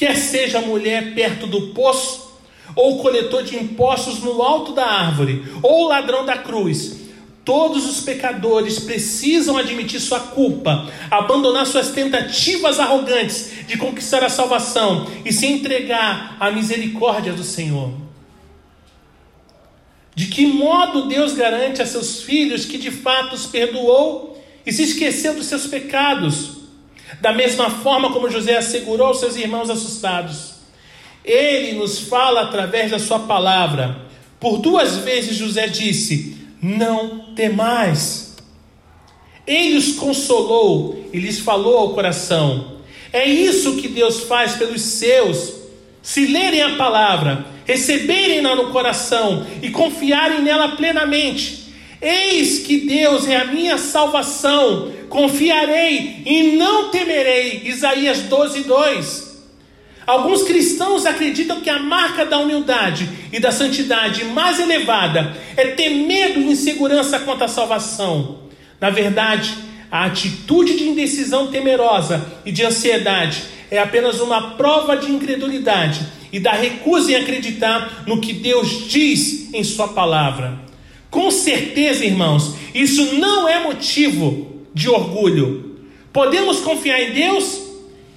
[0.00, 2.32] quer seja mulher perto do poço,
[2.74, 6.98] ou coletor de impostos no alto da árvore, ou ladrão da cruz,
[7.42, 15.06] Todos os pecadores precisam admitir sua culpa, abandonar suas tentativas arrogantes de conquistar a salvação
[15.24, 17.92] e se entregar à misericórdia do Senhor.
[20.14, 24.82] De que modo Deus garante a seus filhos que de fato os perdoou e se
[24.82, 26.59] esqueceu dos seus pecados?
[27.20, 30.54] Da mesma forma como José assegurou seus irmãos assustados.
[31.24, 33.96] Ele nos fala através da sua palavra.
[34.38, 38.36] Por duas vezes José disse: Não temais.
[39.46, 42.78] Ele os consolou e lhes falou ao coração.
[43.12, 45.54] É isso que Deus faz pelos seus.
[46.02, 51.59] Se lerem a palavra, receberem-na no coração e confiarem nela plenamente.
[52.00, 57.62] Eis que Deus é a minha salvação confiarei e não temerei.
[57.64, 59.30] Isaías 12, 2.
[60.06, 65.90] Alguns cristãos acreditam que a marca da humildade e da santidade mais elevada é ter
[65.90, 68.40] medo e insegurança quanto à salvação.
[68.80, 69.54] Na verdade,
[69.90, 76.00] a atitude de indecisão temerosa e de ansiedade é apenas uma prova de incredulidade
[76.32, 80.69] e da recusa em acreditar no que Deus diz em Sua palavra.
[81.10, 85.80] Com certeza, irmãos, isso não é motivo de orgulho.
[86.12, 87.60] Podemos confiar em Deus?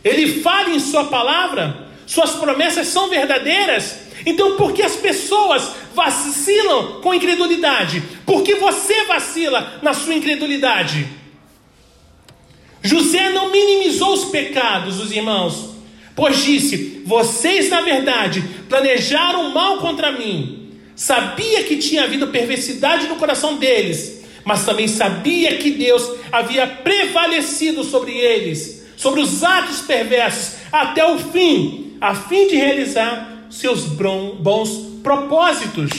[0.03, 1.87] Ele fala em Sua palavra?
[2.05, 4.03] Suas promessas são verdadeiras?
[4.25, 8.01] Então, por que as pessoas vacilam com incredulidade?
[8.25, 11.07] Por que você vacila na sua incredulidade?
[12.81, 15.69] José não minimizou os pecados dos irmãos,
[16.15, 20.62] pois disse: Vocês, na verdade, planejaram mal contra mim.
[20.95, 27.83] Sabia que tinha havido perversidade no coração deles mas também sabia que Deus havia prevalecido
[27.83, 34.99] sobre eles, sobre os atos perversos, até o fim, a fim de realizar seus bons
[35.01, 35.91] propósitos.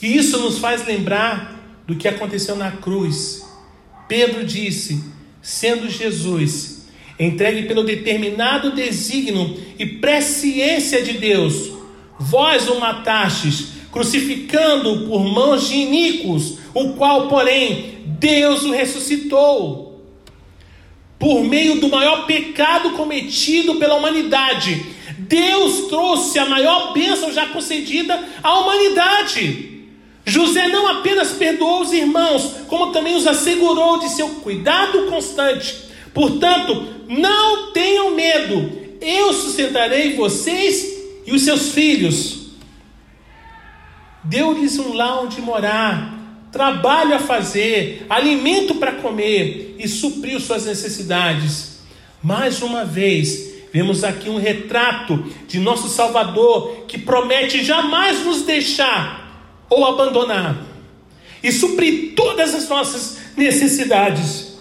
[0.00, 3.44] E isso nos faz lembrar do que aconteceu na cruz.
[4.08, 5.04] Pedro disse:
[5.42, 6.80] sendo Jesus
[7.18, 11.70] entregue pelo determinado desígnio e presciência de Deus,
[12.20, 20.04] vós o matastes crucificando por mãos de iníquos, o qual, porém, Deus o ressuscitou.
[21.18, 24.86] Por meio do maior pecado cometido pela humanidade,
[25.18, 29.70] Deus trouxe a maior bênção já concedida à humanidade.
[30.24, 35.74] José não apenas perdoou os irmãos, como também os assegurou de seu cuidado constante.
[36.14, 40.99] Portanto, não tenham medo, eu sustentarei vocês
[41.30, 42.50] e os seus filhos.
[44.24, 46.18] Deu-lhes um lar onde morar,
[46.50, 51.78] trabalho a fazer, alimento para comer e supriu suas necessidades.
[52.22, 59.64] Mais uma vez, vemos aqui um retrato de nosso Salvador que promete jamais nos deixar
[59.70, 60.66] ou abandonar
[61.42, 64.58] e suprir todas as nossas necessidades.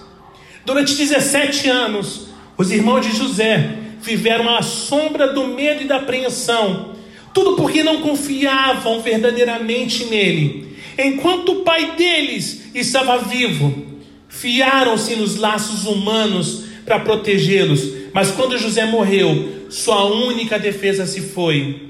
[0.64, 6.96] Durante 17 anos, os irmãos de José viveram à sombra do medo e da apreensão,
[7.34, 10.76] tudo porque não confiavam verdadeiramente nele.
[10.98, 13.86] Enquanto o pai deles estava vivo,
[14.28, 21.90] fiaram-se nos laços humanos para protegê-los, mas quando José morreu, sua única defesa se foi.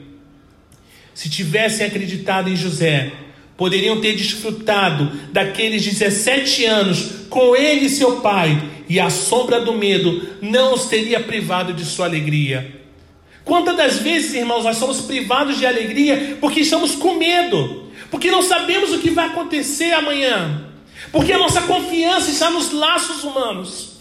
[1.13, 3.11] Se tivessem acreditado em José,
[3.57, 9.73] poderiam ter desfrutado daqueles 17 anos com ele e seu pai, e a sombra do
[9.73, 12.81] medo não os teria privado de sua alegria.
[13.45, 18.41] Quantas das vezes, irmãos, nós somos privados de alegria porque estamos com medo, porque não
[18.41, 20.65] sabemos o que vai acontecer amanhã,
[21.11, 23.99] porque a nossa confiança está nos laços humanos.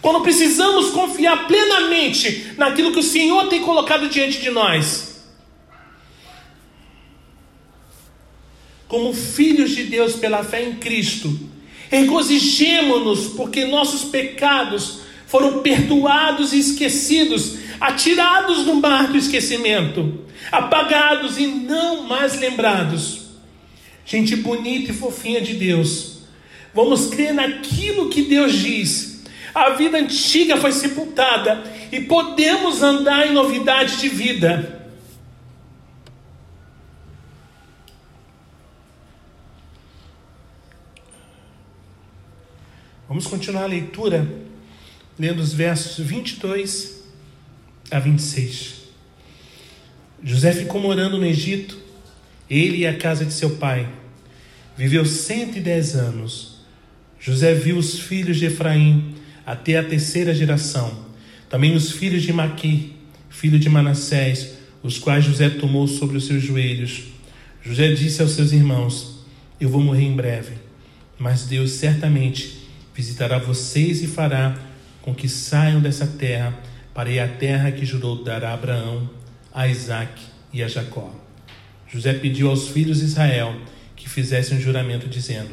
[0.00, 5.24] Quando precisamos confiar plenamente naquilo que o Senhor tem colocado diante de nós,
[8.86, 11.52] como filhos de Deus pela fé em Cristo,
[11.90, 20.20] regozijemo-nos porque nossos pecados foram perdoados e esquecidos, atirados no mar do esquecimento,
[20.52, 23.22] apagados e não mais lembrados.
[24.06, 26.18] Gente bonita e fofinha de Deus,
[26.74, 29.24] vamos crer naquilo que Deus diz.
[29.54, 34.83] A vida antiga foi sepultada e podemos andar em novidade de vida.
[43.14, 44.28] Vamos continuar a leitura,
[45.16, 47.04] lendo os versos 22
[47.88, 48.74] a 26.
[50.20, 51.78] José ficou morando no Egito,
[52.50, 53.88] ele e a casa de seu pai.
[54.76, 56.56] Viveu 110 anos.
[57.20, 59.14] José viu os filhos de Efraim
[59.46, 61.04] até a terceira geração.
[61.48, 62.96] Também os filhos de Maqui,
[63.30, 67.04] filho de Manassés, os quais José tomou sobre os seus joelhos.
[67.62, 69.24] José disse aos seus irmãos:
[69.60, 70.54] Eu vou morrer em breve,
[71.16, 72.63] mas Deus certamente
[72.94, 74.56] visitará vocês e fará
[75.02, 76.54] com que saiam dessa terra
[76.94, 79.10] para ir à terra que jurou dar a Abraão,
[79.52, 81.12] a Isaac e a Jacó.
[81.88, 83.54] José pediu aos filhos de Israel
[83.96, 85.50] que fizessem um juramento, dizendo: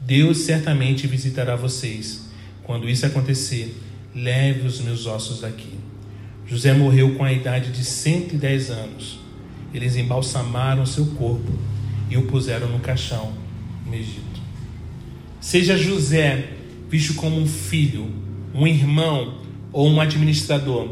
[0.00, 2.28] Deus certamente visitará vocês.
[2.62, 3.76] Quando isso acontecer,
[4.14, 5.78] leve os meus ossos daqui.
[6.46, 9.20] José morreu com a idade de 110 anos.
[9.72, 11.52] Eles embalsamaram seu corpo
[12.08, 13.32] e o puseram no caixão
[13.86, 14.40] no Egito.
[15.40, 16.59] Seja José
[16.90, 18.12] visto como um filho,
[18.52, 19.38] um irmão
[19.72, 20.88] ou um administrador.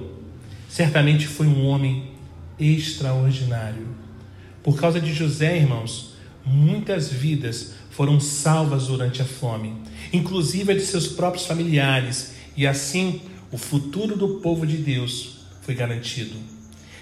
[0.68, 2.12] Certamente foi um homem
[2.58, 3.88] extraordinário.
[4.62, 6.14] Por causa de José, irmãos,
[6.46, 9.74] muitas vidas foram salvas durante a fome,
[10.12, 15.74] inclusive a de seus próprios familiares, e assim o futuro do povo de Deus foi
[15.74, 16.36] garantido.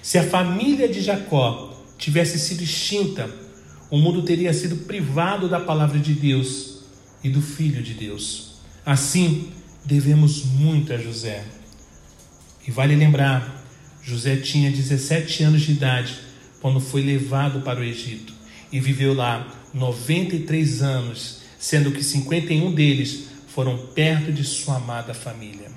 [0.00, 3.28] Se a família de Jacó tivesse sido extinta,
[3.90, 6.82] o mundo teria sido privado da palavra de Deus
[7.22, 8.45] e do Filho de Deus.
[8.87, 9.49] Assim,
[9.85, 11.42] devemos muito a José.
[12.64, 13.64] E vale lembrar,
[14.01, 16.16] José tinha 17 anos de idade
[16.61, 18.33] quando foi levado para o Egito
[18.70, 25.68] e viveu lá 93 anos, sendo que 51 deles foram perto de sua amada família.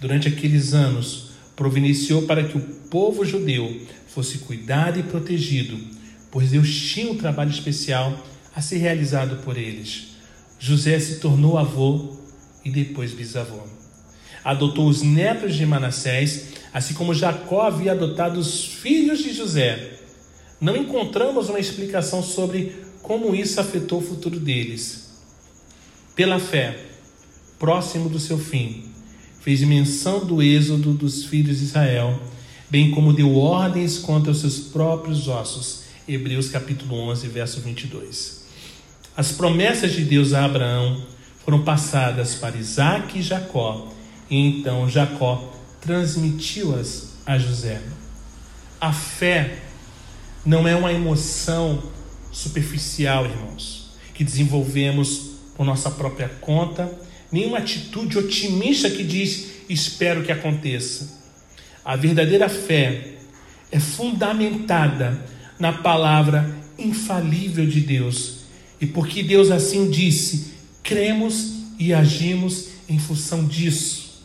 [0.00, 5.78] Durante aqueles anos, providenciou para que o povo judeu fosse cuidado e protegido,
[6.30, 10.15] pois Deus tinha um trabalho especial a ser realizado por eles.
[10.58, 12.16] José se tornou avô
[12.64, 13.60] e depois bisavô.
[14.42, 19.98] Adotou os netos de Manassés, assim como Jacó havia adotado os filhos de José.
[20.60, 25.10] Não encontramos uma explicação sobre como isso afetou o futuro deles.
[26.14, 26.78] Pela fé,
[27.58, 28.84] próximo do seu fim,
[29.40, 32.18] fez menção do êxodo dos filhos de Israel,
[32.70, 35.82] bem como deu ordens contra os seus próprios ossos.
[36.08, 38.45] Hebreus capítulo 11, verso 22.
[39.16, 41.02] As promessas de Deus a Abraão
[41.42, 43.90] foram passadas para Isaac e Jacó,
[44.28, 47.80] e então Jacó transmitiu-as a José.
[48.78, 49.58] A fé
[50.44, 51.82] não é uma emoção
[52.30, 56.92] superficial, irmãos, que desenvolvemos por nossa própria conta,
[57.32, 61.24] nem uma atitude otimista que diz espero que aconteça.
[61.82, 63.14] A verdadeira fé
[63.72, 65.24] é fundamentada
[65.58, 68.45] na palavra infalível de Deus.
[68.80, 70.52] E porque Deus assim disse,
[70.82, 74.22] cremos e agimos em função disso.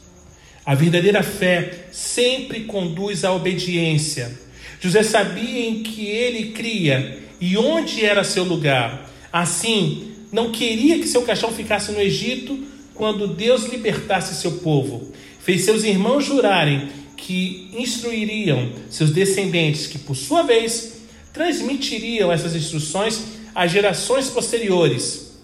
[0.65, 4.39] A verdadeira fé sempre conduz à obediência.
[4.79, 9.09] José sabia em que ele cria e onde era seu lugar.
[9.33, 12.59] Assim, não queria que seu caixão ficasse no Egito
[12.93, 15.11] quando Deus libertasse seu povo.
[15.39, 21.01] Fez seus irmãos jurarem que instruiriam seus descendentes, que por sua vez
[21.33, 23.21] transmitiriam essas instruções
[23.53, 25.39] às gerações posteriores.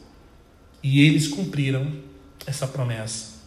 [0.82, 1.92] E eles cumpriram
[2.46, 3.38] essa promessa.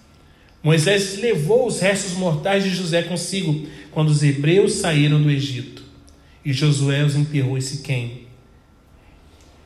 [0.62, 5.82] Moisés levou os restos mortais de José consigo quando os hebreus saíram do Egito.
[6.44, 8.26] E Josué os enterrou em Siquém.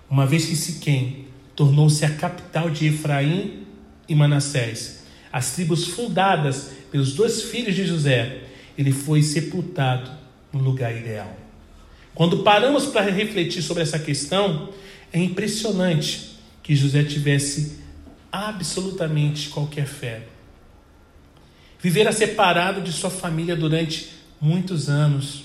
[0.09, 1.27] Uma vez que Siquém
[1.57, 3.65] tornou-se a capital de Efraim
[4.09, 8.43] e Manassés, as tribos fundadas pelos dois filhos de José,
[8.79, 10.11] ele foi sepultado
[10.53, 11.44] no lugar ideal.
[12.15, 14.69] Quando paramos para refletir sobre essa questão,
[15.13, 17.79] é impressionante que José tivesse
[18.31, 20.23] absolutamente qualquer fé.
[21.81, 24.11] Vivera separado de sua família durante
[24.41, 25.45] muitos anos,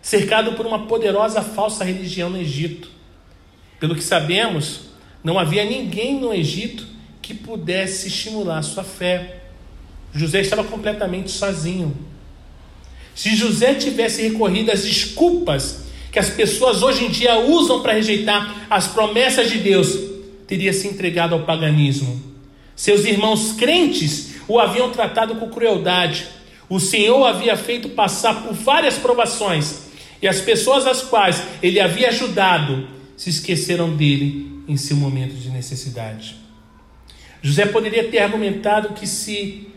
[0.00, 2.88] cercado por uma poderosa falsa religião no Egito.
[3.80, 4.82] Pelo que sabemos,
[5.24, 6.86] não havia ninguém no Egito
[7.20, 9.42] que pudesse estimular sua fé.
[10.14, 11.96] José estava completamente sozinho.
[13.14, 15.85] Se José tivesse recorrido às desculpas
[16.16, 19.98] que as pessoas hoje em dia usam para rejeitar as promessas de Deus,
[20.46, 22.18] teria se entregado ao paganismo.
[22.74, 26.26] Seus irmãos crentes o haviam tratado com crueldade.
[26.70, 29.88] O Senhor havia feito passar por várias provações,
[30.22, 35.50] e as pessoas às quais ele havia ajudado se esqueceram dele em seu momento de
[35.50, 36.34] necessidade.
[37.42, 39.68] José poderia ter argumentado que se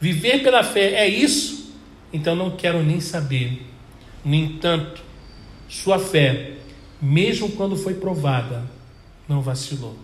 [0.00, 1.72] viver pela fé é isso,
[2.12, 3.62] então não quero nem saber.
[4.24, 5.04] No entanto,
[5.74, 6.52] sua fé,
[7.02, 8.64] mesmo quando foi provada,
[9.28, 9.98] não vacilou.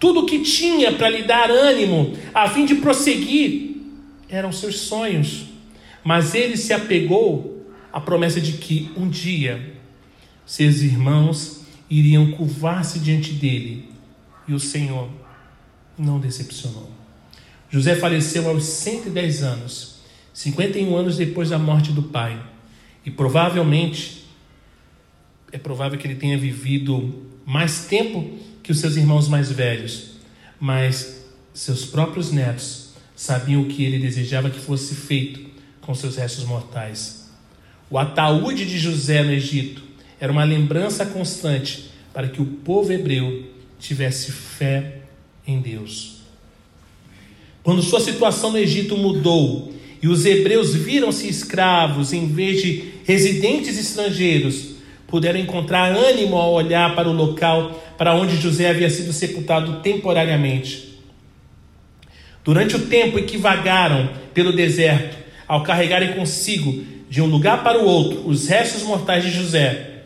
[0.00, 3.76] Tudo o que tinha para lhe dar ânimo, a fim de prosseguir,
[4.28, 5.44] eram seus sonhos.
[6.02, 9.74] Mas ele se apegou à promessa de que um dia
[10.46, 13.90] seus irmãos iriam curvar-se diante dele.
[14.46, 15.10] E o Senhor
[15.98, 16.90] não decepcionou.
[17.68, 19.96] José faleceu aos 110 anos,
[20.32, 22.40] 51 anos depois da morte do pai.
[23.04, 24.27] E provavelmente,
[25.52, 30.10] é provável que ele tenha vivido mais tempo que os seus irmãos mais velhos,
[30.60, 31.24] mas
[31.54, 35.40] seus próprios netos sabiam o que ele desejava que fosse feito
[35.80, 37.30] com seus restos mortais.
[37.90, 39.82] O ataúde de José no Egito
[40.20, 43.44] era uma lembrança constante para que o povo hebreu
[43.78, 44.98] tivesse fé
[45.46, 46.18] em Deus.
[47.62, 53.78] Quando sua situação no Egito mudou e os hebreus viram-se escravos em vez de residentes
[53.78, 54.77] estrangeiros,
[55.08, 61.00] puderam encontrar ânimo ao olhar para o local para onde José havia sido sepultado temporariamente.
[62.44, 65.16] Durante o tempo em que vagaram pelo deserto,
[65.48, 70.02] ao carregarem consigo de um lugar para o outro os restos mortais de José,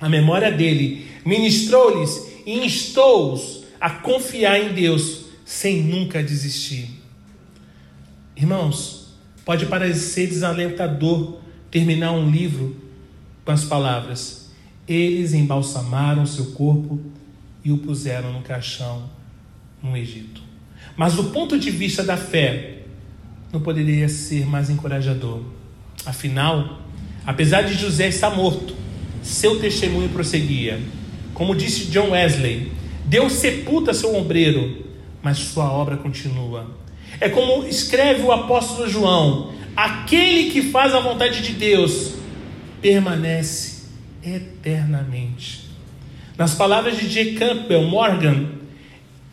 [0.00, 6.88] a memória dele ministrou-lhes e instou-os a confiar em Deus sem nunca desistir.
[8.36, 9.08] Irmãos,
[9.44, 11.38] pode parecer desalentador
[11.70, 12.87] terminar um livro
[13.48, 14.50] com as palavras:
[14.86, 17.00] Eles embalsamaram seu corpo
[17.64, 19.04] e o puseram no caixão
[19.82, 20.42] no Egito.
[20.98, 22.80] Mas do ponto de vista da fé,
[23.50, 25.40] não poderia ser mais encorajador.
[26.04, 26.82] Afinal,
[27.24, 28.74] apesar de José estar morto,
[29.22, 30.78] seu testemunho prosseguia.
[31.32, 32.70] Como disse John Wesley,
[33.06, 34.84] Deus sepulta seu ombreiro,
[35.22, 36.70] mas sua obra continua.
[37.18, 42.17] É como escreve o apóstolo João: aquele que faz a vontade de Deus
[42.80, 43.84] permanece
[44.24, 45.68] eternamente.
[46.36, 47.34] Nas palavras de J.
[47.34, 48.46] Campbell Morgan,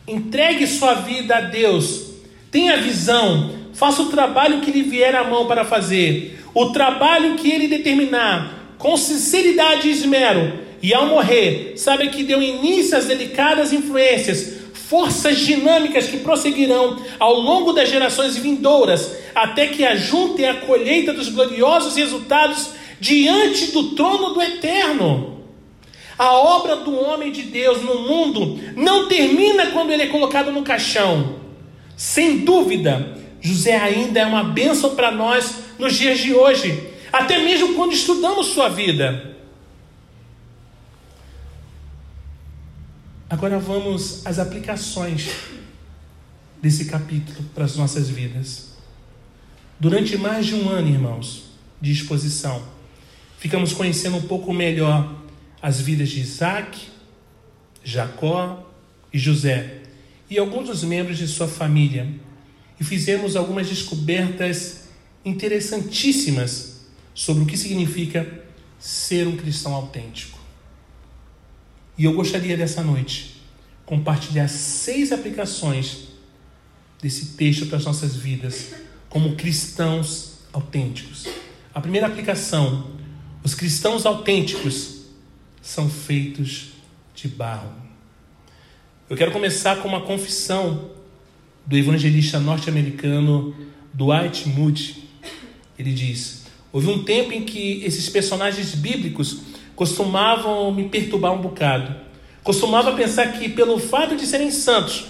[0.06, 2.14] entregue sua vida a Deus,
[2.50, 7.50] tenha visão, faça o trabalho que lhe vier à mão para fazer, o trabalho que
[7.50, 13.72] ele determinar, com sinceridade e esmero, e ao morrer, sabe que deu início às delicadas
[13.72, 21.12] influências, forças dinâmicas que prosseguirão ao longo das gerações vindouras, até que ajuntem a colheita
[21.12, 22.70] dos gloriosos resultados
[23.00, 25.36] diante do trono do Eterno.
[26.18, 30.62] A obra do homem de Deus no mundo não termina quando ele é colocado no
[30.62, 31.40] caixão.
[31.96, 37.74] Sem dúvida, José ainda é uma bênção para nós nos dias de hoje, até mesmo
[37.74, 39.36] quando estudamos sua vida.
[43.28, 45.28] Agora vamos às aplicações
[46.62, 48.76] desse capítulo para as nossas vidas.
[49.78, 51.44] Durante mais de um ano, irmãos,
[51.80, 52.62] de exposição,
[53.38, 55.14] ficamos conhecendo um pouco melhor
[55.60, 56.78] as vidas de Isaac,
[57.82, 58.70] Jacó
[59.12, 59.82] e José
[60.28, 62.08] e alguns dos membros de sua família
[62.78, 64.88] e fizemos algumas descobertas
[65.24, 66.80] interessantíssimas
[67.14, 68.44] sobre o que significa
[68.78, 70.38] ser um cristão autêntico.
[71.96, 73.42] E eu gostaria dessa noite
[73.86, 76.08] compartilhar seis aplicações
[77.00, 78.74] desse texto para as nossas vidas
[79.08, 81.26] como cristãos autênticos.
[81.72, 82.95] A primeira aplicação:
[83.46, 85.02] os cristãos autênticos
[85.62, 86.70] são feitos
[87.14, 87.70] de barro.
[89.08, 90.90] Eu quero começar com uma confissão
[91.64, 93.54] do evangelista norte-americano
[93.94, 94.96] Dwight Moody.
[95.78, 99.42] Ele diz: Houve um tempo em que esses personagens bíblicos
[99.76, 101.94] costumavam me perturbar um bocado.
[102.42, 105.04] Costumava pensar que, pelo fato de serem santos,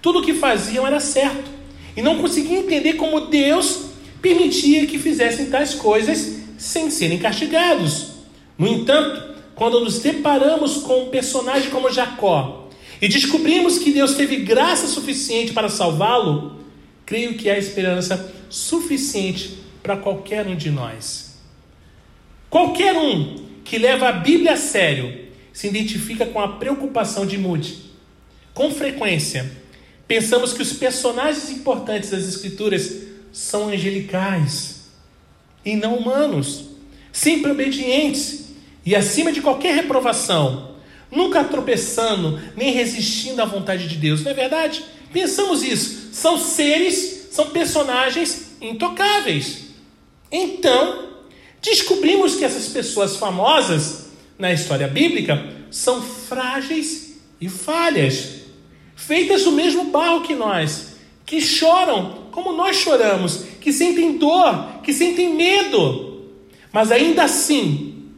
[0.00, 1.50] tudo o que faziam era certo.
[1.94, 3.90] E não conseguia entender como Deus
[4.22, 8.12] permitia que fizessem tais coisas sem serem castigados.
[8.56, 12.68] No entanto, quando nos deparamos com um personagem como Jacó
[13.00, 16.60] e descobrimos que Deus teve graça suficiente para salvá-lo,
[17.04, 21.36] creio que há esperança suficiente para qualquer um de nós.
[22.48, 27.90] Qualquer um que leva a Bíblia a sério se identifica com a preocupação de Moody.
[28.54, 29.50] Com frequência,
[30.06, 32.98] pensamos que os personagens importantes das Escrituras
[33.32, 34.71] são angelicais
[35.64, 36.64] e não humanos,
[37.12, 38.46] sempre obedientes
[38.84, 40.72] e acima de qualquer reprovação,
[41.10, 44.22] nunca tropeçando nem resistindo à vontade de Deus.
[44.22, 44.84] Não é verdade?
[45.12, 46.10] Pensamos isso.
[46.12, 49.66] São seres, são personagens intocáveis.
[50.30, 51.10] Então,
[51.60, 54.06] descobrimos que essas pessoas famosas
[54.38, 58.42] na história bíblica são frágeis e falhas,
[58.96, 60.91] feitas do mesmo barro que nós,
[61.32, 66.26] que choram como nós choramos, que sentem dor, que sentem medo,
[66.70, 68.10] mas ainda assim,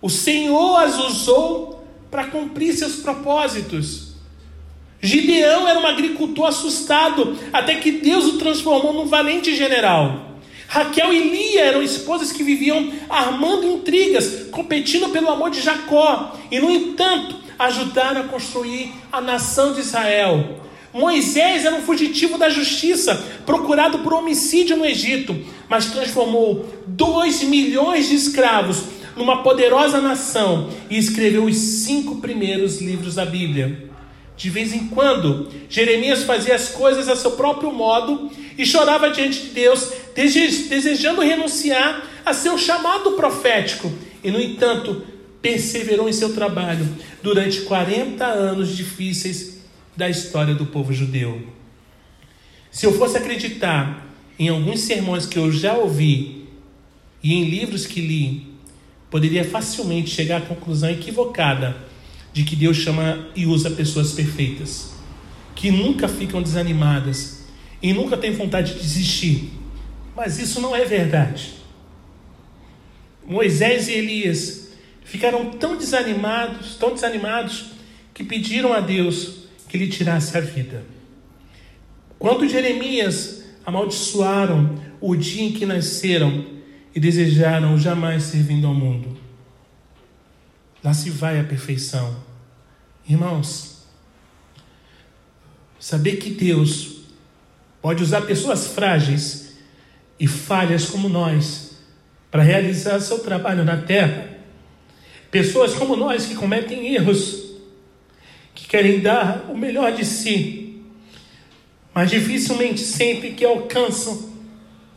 [0.00, 4.12] o Senhor as usou para cumprir seus propósitos.
[5.00, 10.36] Gideão era um agricultor assustado, até que Deus o transformou num valente general.
[10.68, 16.60] Raquel e Lia eram esposas que viviam armando intrigas, competindo pelo amor de Jacó, e
[16.60, 20.62] no entanto ajudaram a construir a nação de Israel.
[20.92, 23.14] Moisés era um fugitivo da justiça,
[23.46, 25.34] procurado por homicídio no Egito,
[25.68, 28.84] mas transformou dois milhões de escravos
[29.16, 33.90] numa poderosa nação e escreveu os cinco primeiros livros da Bíblia.
[34.36, 39.42] De vez em quando, Jeremias fazia as coisas a seu próprio modo e chorava diante
[39.42, 43.90] de Deus, desejando renunciar a seu chamado profético.
[44.22, 45.02] E, no entanto,
[45.40, 46.86] perseverou em seu trabalho
[47.22, 49.51] durante 40 anos difíceis
[49.96, 51.46] da história do povo judeu.
[52.70, 54.06] Se eu fosse acreditar
[54.38, 56.48] em alguns sermões que eu já ouvi
[57.22, 58.46] e em livros que li,
[59.10, 61.76] poderia facilmente chegar à conclusão equivocada
[62.32, 64.94] de que Deus chama e usa pessoas perfeitas,
[65.54, 67.44] que nunca ficam desanimadas
[67.82, 69.50] e nunca têm vontade de desistir.
[70.16, 71.52] Mas isso não é verdade.
[73.26, 74.72] Moisés e Elias
[75.04, 77.66] ficaram tão desanimados, tão desanimados,
[78.14, 79.41] que pediram a Deus
[79.72, 80.84] que lhe tirasse a vida.
[82.18, 86.44] Quando Jeremias amaldiçoaram o dia em que nasceram
[86.94, 89.16] e desejaram jamais ser vindo ao mundo.
[90.84, 92.14] Lá se vai a perfeição.
[93.08, 93.86] Irmãos,
[95.80, 97.06] saber que Deus
[97.80, 99.54] pode usar pessoas frágeis
[100.20, 101.78] e falhas como nós
[102.30, 104.36] para realizar seu trabalho na terra.
[105.30, 107.41] Pessoas como nós que cometem erros,
[108.62, 110.80] que querem dar o melhor de si,
[111.92, 114.30] mas dificilmente sentem que alcançam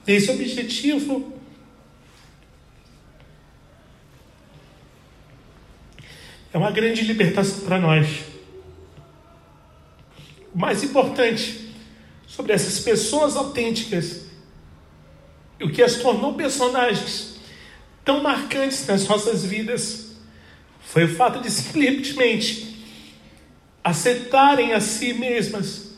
[0.08, 1.34] esse objetivo
[6.56, 8.08] É uma grande libertação para nós.
[10.54, 11.74] O mais importante
[12.26, 14.28] sobre essas pessoas autênticas,
[15.62, 17.42] o que as tornou personagens
[18.06, 20.16] tão marcantes nas nossas vidas,
[20.80, 22.74] foi o fato de simplesmente
[23.86, 25.94] aceitarem a si mesmas,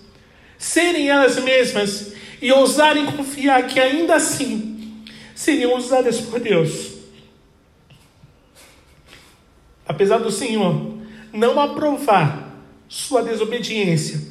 [0.57, 6.97] serem elas mesmas e ousarem confiar que ainda assim seriam usadas por Deus
[9.87, 10.97] apesar do Senhor
[11.31, 12.55] não aprovar
[12.89, 14.21] sua desobediência,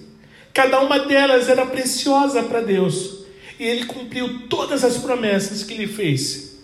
[0.53, 3.25] cada uma delas era preciosa para Deus
[3.59, 6.59] e ele cumpriu todas as promessas que lhe fez.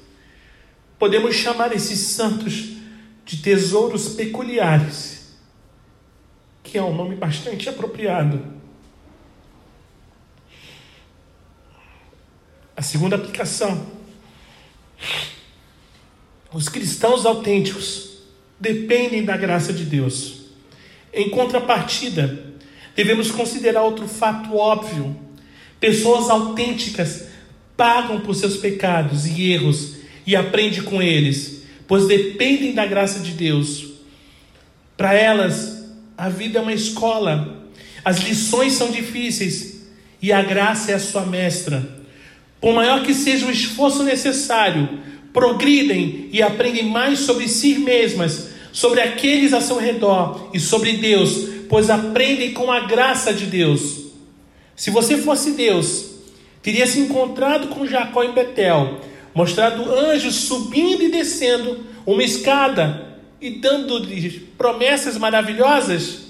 [0.99, 2.75] Podemos chamar esses santos
[3.25, 5.12] de tesouros peculiares,
[6.73, 8.43] que é um nome bastante apropriado.
[12.75, 13.89] A segunda aplicação.
[16.51, 18.23] Os cristãos autênticos
[18.59, 20.47] dependem da graça de Deus.
[21.13, 22.43] Em contrapartida,
[22.97, 25.15] devemos considerar outro fato óbvio.
[25.79, 27.29] Pessoas autênticas
[27.77, 29.97] pagam por seus pecados e erros
[30.27, 33.93] e aprendem com eles, pois dependem da graça de Deus.
[34.97, 35.82] Para elas,
[36.23, 37.67] a vida é uma escola,
[38.05, 39.83] as lições são difíceis
[40.23, 41.85] e a graça é a sua mestra.
[42.61, 45.01] Por maior que seja o esforço necessário,
[45.33, 51.49] progridem e aprendem mais sobre si mesmas, sobre aqueles a seu redor e sobre Deus,
[51.69, 54.13] pois aprendem com a graça de Deus.
[54.77, 56.05] Se você fosse Deus,
[56.63, 59.01] teria se encontrado com Jacó em Betel,
[59.35, 63.12] mostrado anjos subindo e descendo uma escada
[63.43, 66.23] e dando-lhe promessas maravilhosas?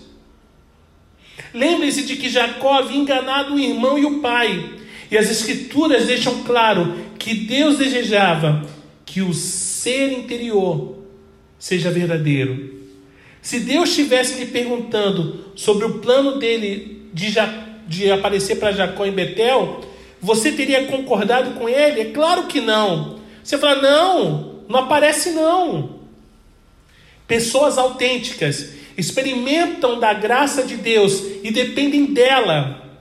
[1.53, 4.71] Lembre-se de que Jacó havia enganado o irmão e o pai,
[5.11, 8.67] e as Escrituras deixam claro que Deus desejava
[9.05, 11.05] que o ser interior
[11.59, 12.81] seja verdadeiro.
[13.43, 17.47] Se Deus estivesse lhe perguntando sobre o plano dele de, ja,
[17.87, 19.83] de aparecer para Jacó em Betel,
[20.21, 22.01] você teria concordado com ele?
[22.01, 23.19] É claro que não.
[23.43, 26.02] Você fala, não, não aparece não.
[27.33, 32.93] Pessoas autênticas experimentam da graça de Deus e dependem dela.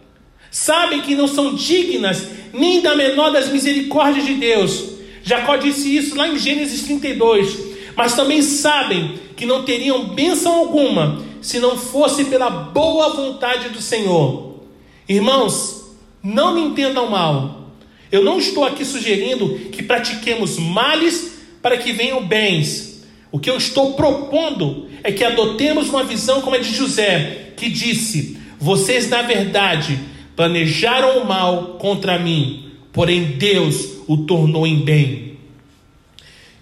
[0.49, 4.85] Sabem que não são dignas nem da menor das misericórdias de Deus.
[5.21, 7.59] Jacó disse isso lá em Gênesis 32.
[7.93, 13.81] Mas também sabem que não teriam bênção alguma se não fosse pela boa vontade do
[13.81, 14.61] Senhor.
[15.09, 17.69] Irmãos, não me entendam mal.
[18.09, 22.90] Eu não estou aqui sugerindo que pratiquemos males para que venham bens.
[23.31, 27.69] O que eu estou propondo é que adotemos uma visão como a de José, que
[27.69, 29.97] disse: Vocês, na verdade,
[30.35, 35.37] planejaram o mal contra mim, porém Deus o tornou em bem.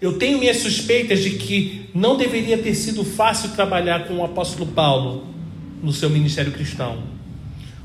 [0.01, 4.67] Eu tenho minhas suspeitas de que não deveria ter sido fácil trabalhar com o apóstolo
[4.67, 5.28] Paulo
[5.84, 7.03] no seu ministério cristão.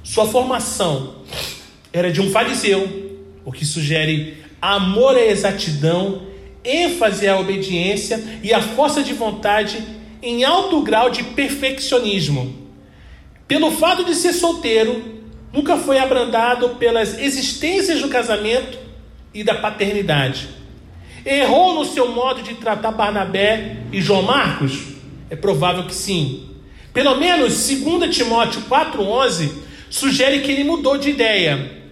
[0.02, 1.16] Sua formação
[1.92, 6.22] era de um fariseu, o que sugere amor à exatidão,
[6.64, 9.82] ênfase à obediência e a força de vontade
[10.22, 12.54] em alto grau de perfeccionismo.
[13.46, 18.78] Pelo fato de ser solteiro, nunca foi abrandado pelas existências do casamento
[19.34, 20.48] e da paternidade.
[21.24, 24.80] Errou no seu modo de tratar Barnabé e João Marcos?
[25.28, 26.48] É provável que sim.
[26.92, 29.50] Pelo menos 2 Timóteo 4,11
[29.90, 31.84] sugere que ele mudou de ideia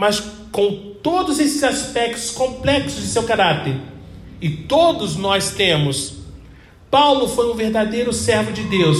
[0.00, 0.18] mas
[0.50, 3.76] com todos esses aspectos complexos de seu caráter,
[4.40, 6.14] e todos nós temos,
[6.90, 8.98] Paulo foi um verdadeiro servo de Deus,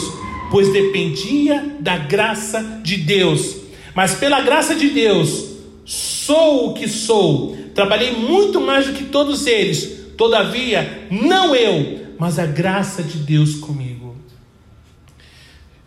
[0.51, 3.57] pois dependia da graça de Deus.
[3.95, 5.51] Mas pela graça de Deus,
[5.85, 7.57] sou o que sou.
[7.75, 10.13] Trabalhei muito mais do que todos eles.
[10.17, 14.17] Todavia, não eu, mas a graça de Deus comigo.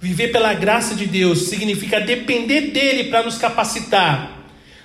[0.02, 4.43] Viver pela graça de Deus significa depender dele para nos capacitar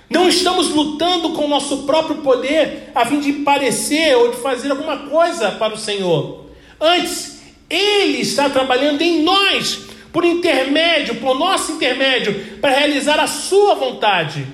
[0.09, 4.71] não estamos lutando com o nosso próprio poder a fim de parecer ou de fazer
[4.71, 6.45] alguma coisa para o Senhor.
[6.81, 9.81] Antes, Ele está trabalhando em nós,
[10.11, 14.47] por intermédio, por nosso intermédio, para realizar a Sua vontade.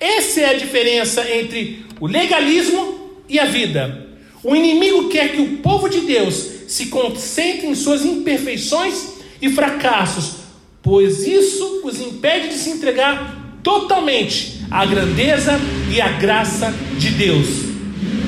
[0.00, 4.08] Essa é a diferença entre o legalismo e a vida.
[4.42, 6.34] O inimigo quer que o povo de Deus
[6.66, 10.38] se concentre em suas imperfeições e fracassos,
[10.82, 15.58] pois isso os impede de se entregar totalmente a grandeza
[15.90, 17.46] e a graça de Deus.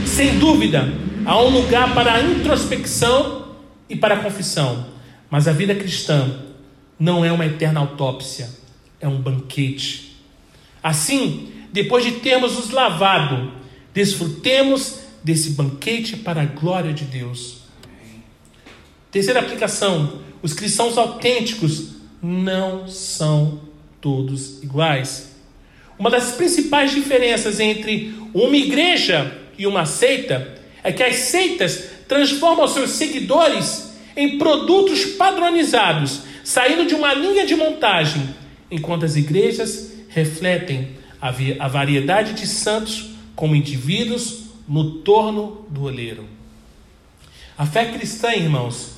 [0.06, 0.92] Sem dúvida,
[1.24, 3.56] há um lugar para a introspecção
[3.88, 4.86] e para a confissão,
[5.30, 6.40] mas a vida cristã
[6.98, 8.48] não é uma eterna autópsia,
[9.00, 10.16] é um banquete.
[10.82, 13.52] Assim, depois de termos nos lavado,
[13.92, 17.58] desfrutemos desse banquete para a glória de Deus.
[19.10, 23.60] Terceira aplicação: os cristãos autênticos não são
[24.00, 25.29] todos iguais.
[26.00, 32.66] Uma das principais diferenças entre uma igreja e uma seita é que as seitas transformam
[32.66, 38.34] seus seguidores em produtos padronizados, saindo de uma linha de montagem,
[38.70, 46.24] enquanto as igrejas refletem a variedade de santos como indivíduos no torno do oleiro.
[47.58, 48.92] A fé cristã, irmãos,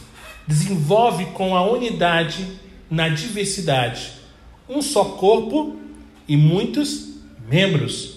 [0.46, 2.46] desenvolve com a unidade
[2.88, 4.12] na diversidade,
[4.68, 5.81] um só corpo
[6.32, 7.08] e muitos
[7.46, 8.14] membros.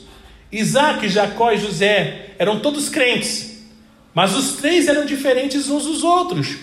[0.50, 3.66] Isaac, Jacó e José eram todos crentes,
[4.14, 6.56] mas os três eram diferentes uns dos outros.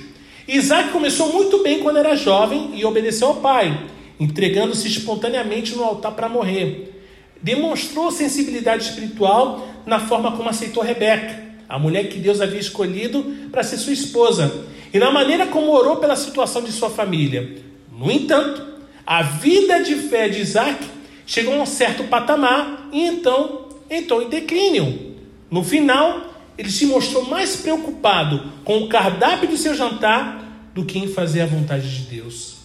[0.49, 3.87] Isaac começou muito bem quando era jovem e obedeceu ao pai,
[4.19, 7.03] entregando-se espontaneamente no altar para morrer.
[7.43, 11.39] Demonstrou sensibilidade espiritual na forma como aceitou Rebeca,
[11.69, 13.23] a mulher que Deus havia escolhido
[13.53, 17.59] para ser sua esposa, e na maneira como orou pela situação de sua família.
[17.95, 18.63] No entanto,
[19.07, 24.29] a vida de fé de Isaac chegou a um certo patamar e então entrou em
[24.29, 25.17] declínio.
[25.51, 30.43] No final, ele se mostrou mais preocupado com o cardápio do seu jantar
[30.75, 32.57] do que em fazer a vontade de Deus.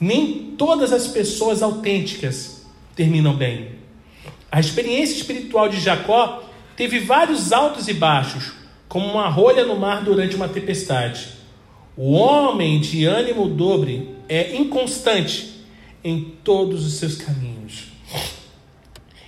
[0.00, 3.72] Nem todas as pessoas autênticas terminam bem.
[4.50, 6.42] A experiência espiritual de Jacó
[6.76, 8.52] teve vários altos e baixos,
[8.88, 11.28] como uma rolha no mar durante uma tempestade.
[11.96, 15.49] O homem de ânimo dobre é inconstante
[16.02, 17.88] em todos os seus caminhos.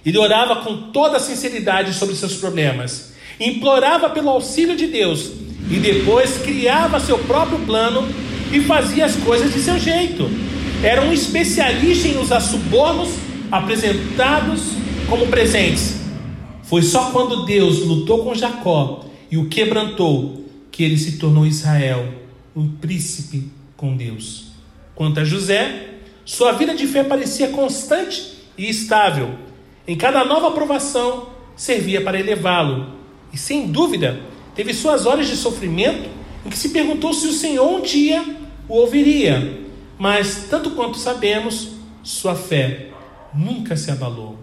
[0.04, 5.30] Ele orava com toda a sinceridade sobre seus problemas, implorava pelo auxílio de Deus
[5.70, 8.06] e depois criava seu próprio plano
[8.52, 10.28] e fazia as coisas de seu jeito.
[10.82, 13.10] Era um especialista em usar subornos
[13.50, 14.62] apresentados
[15.08, 16.00] como presentes.
[16.64, 22.12] Foi só quando Deus lutou com Jacó e o quebrantou que ele se tornou Israel,
[22.56, 24.46] um príncipe com Deus.
[24.94, 25.91] Quanto a José,
[26.24, 29.30] sua vida de fé parecia constante e estável
[29.86, 32.94] em cada nova aprovação, servia para elevá-lo.
[33.32, 34.20] E sem dúvida,
[34.54, 36.08] teve suas horas de sofrimento
[36.46, 38.24] em que se perguntou se o Senhor um dia
[38.68, 39.60] o ouviria.
[39.98, 41.70] Mas, tanto quanto sabemos,
[42.02, 42.88] sua fé
[43.34, 44.38] nunca se abalou.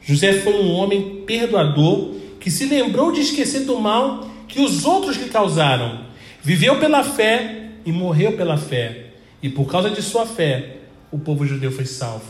[0.00, 5.16] José foi um homem perdoador que se lembrou de esquecer do mal que os outros
[5.16, 6.04] lhe causaram.
[6.42, 9.06] Viveu pela fé e morreu pela fé.
[9.42, 10.76] E por causa de sua fé,
[11.14, 12.24] o povo judeu foi salvo.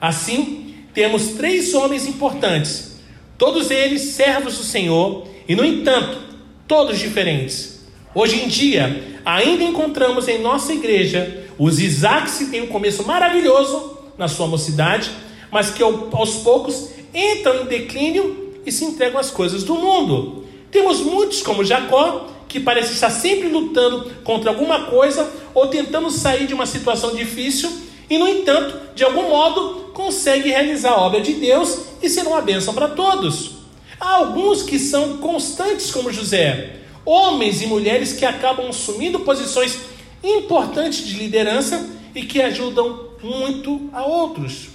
[0.00, 2.96] Assim, temos três homens importantes,
[3.38, 6.18] todos eles servos do Senhor e, no entanto,
[6.66, 7.84] todos diferentes.
[8.12, 13.96] Hoje em dia, ainda encontramos em nossa igreja os Isaacs que têm um começo maravilhoso
[14.18, 15.08] na sua mocidade,
[15.48, 20.44] mas que aos poucos entram em declínio e se entregam às coisas do mundo.
[20.72, 26.48] Temos muitos, como Jacó, que parece estar sempre lutando contra alguma coisa ou tentando sair
[26.48, 31.32] de uma situação difícil e, no entanto, de algum modo, consegue realizar a obra de
[31.34, 33.56] Deus e ser uma bênção para todos.
[33.98, 39.78] Há alguns que são constantes, como José, homens e mulheres que acabam assumindo posições
[40.22, 44.68] importantes de liderança e que ajudam muito a outros.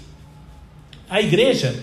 [1.09, 1.75] A igreja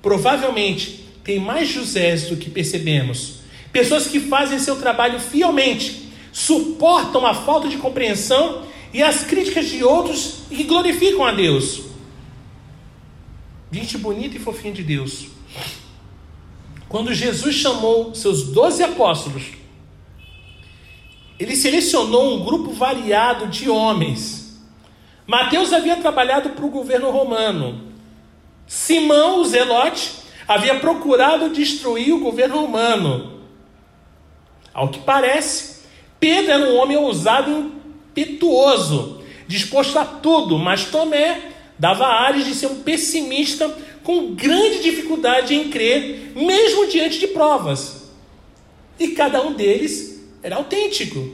[0.00, 3.40] provavelmente tem mais Josés do que percebemos.
[3.72, 9.84] Pessoas que fazem seu trabalho fielmente, suportam a falta de compreensão e as críticas de
[9.84, 11.82] outros que glorificam a Deus.
[13.70, 15.26] Gente bonita e fofinha de Deus.
[16.88, 19.44] Quando Jesus chamou seus doze apóstolos,
[21.38, 24.58] ele selecionou um grupo variado de homens.
[25.26, 27.92] Mateus havia trabalhado para o governo romano.
[28.66, 30.12] Simão, o Zelote,
[30.46, 33.38] havia procurado destruir o governo romano.
[34.72, 35.82] Ao que parece,
[36.18, 37.77] Pedro era um homem ousado
[38.18, 43.68] impetuoso, disposto a tudo, mas Tomé dava ares de ser um pessimista
[44.02, 48.08] com grande dificuldade em crer, mesmo diante de provas.
[48.98, 51.30] E cada um deles era autêntico.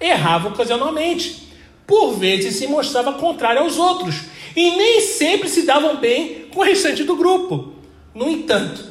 [0.00, 1.48] Errava ocasionalmente.
[1.86, 4.16] Por vezes se mostrava contrário aos outros.
[4.54, 7.72] E nem sempre se davam bem com o restante do grupo.
[8.14, 8.84] No entanto,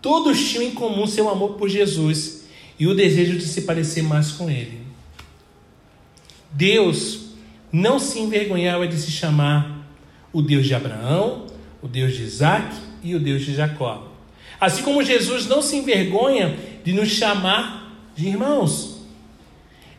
[0.00, 2.44] todos tinham em comum seu amor por Jesus
[2.78, 4.89] e o desejo de se parecer mais com Ele.
[6.52, 7.30] Deus
[7.72, 9.86] não se envergonhava de se chamar
[10.32, 11.46] o Deus de Abraão,
[11.82, 14.08] o Deus de Isaac e o Deus de Jacó.
[14.60, 19.00] Assim como Jesus não se envergonha de nos chamar de irmãos.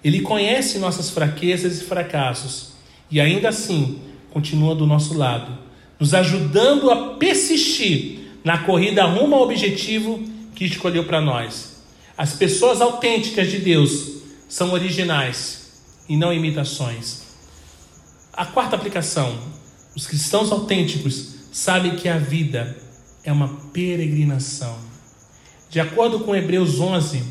[0.03, 2.73] Ele conhece nossas fraquezas e fracassos
[3.09, 3.99] e ainda assim
[4.31, 5.57] continua do nosso lado,
[5.99, 10.23] nos ajudando a persistir na corrida rumo ao objetivo
[10.55, 11.83] que escolheu para nós.
[12.17, 15.60] As pessoas autênticas de Deus são originais
[16.11, 17.21] e não imitações.
[18.33, 19.33] A quarta aplicação:
[19.95, 22.77] os cristãos autênticos sabem que a vida
[23.23, 24.77] é uma peregrinação.
[25.69, 27.23] De acordo com Hebreus 11,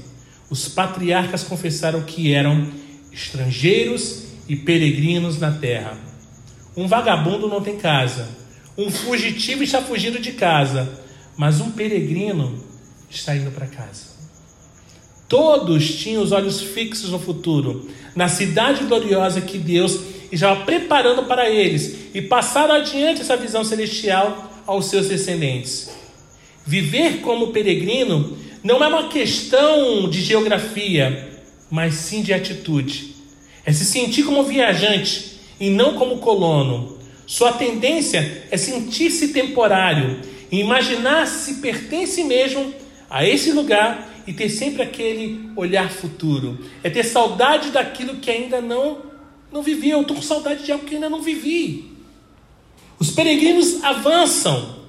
[0.49, 2.73] os patriarcas confessaram que eram
[3.13, 5.99] estrangeiros e peregrinos na terra.
[6.75, 8.31] Um vagabundo não tem casa,
[8.79, 10.91] um fugitivo está fugindo de casa,
[11.37, 12.59] mas um peregrino
[13.11, 14.09] está indo para casa.
[15.29, 20.01] Todos tinham os olhos fixos no futuro, na cidade gloriosa que Deus
[20.33, 25.91] estava preparando para eles e passaram adiante essa visão celestial aos seus descendentes.
[26.67, 31.31] Viver como peregrino não é uma questão de geografia,
[31.71, 33.15] mas sim de atitude.
[33.65, 36.99] É se sentir como viajante e não como colono.
[37.27, 42.75] Sua tendência é sentir-se temporário e imaginar se pertence mesmo
[43.09, 46.59] a esse lugar e ter sempre aquele olhar futuro.
[46.83, 49.11] É ter saudade daquilo que ainda não
[49.53, 49.91] não vivi.
[49.91, 51.97] Eu estou com saudade de algo que ainda não vivi.
[52.99, 54.81] Os peregrinos avançam.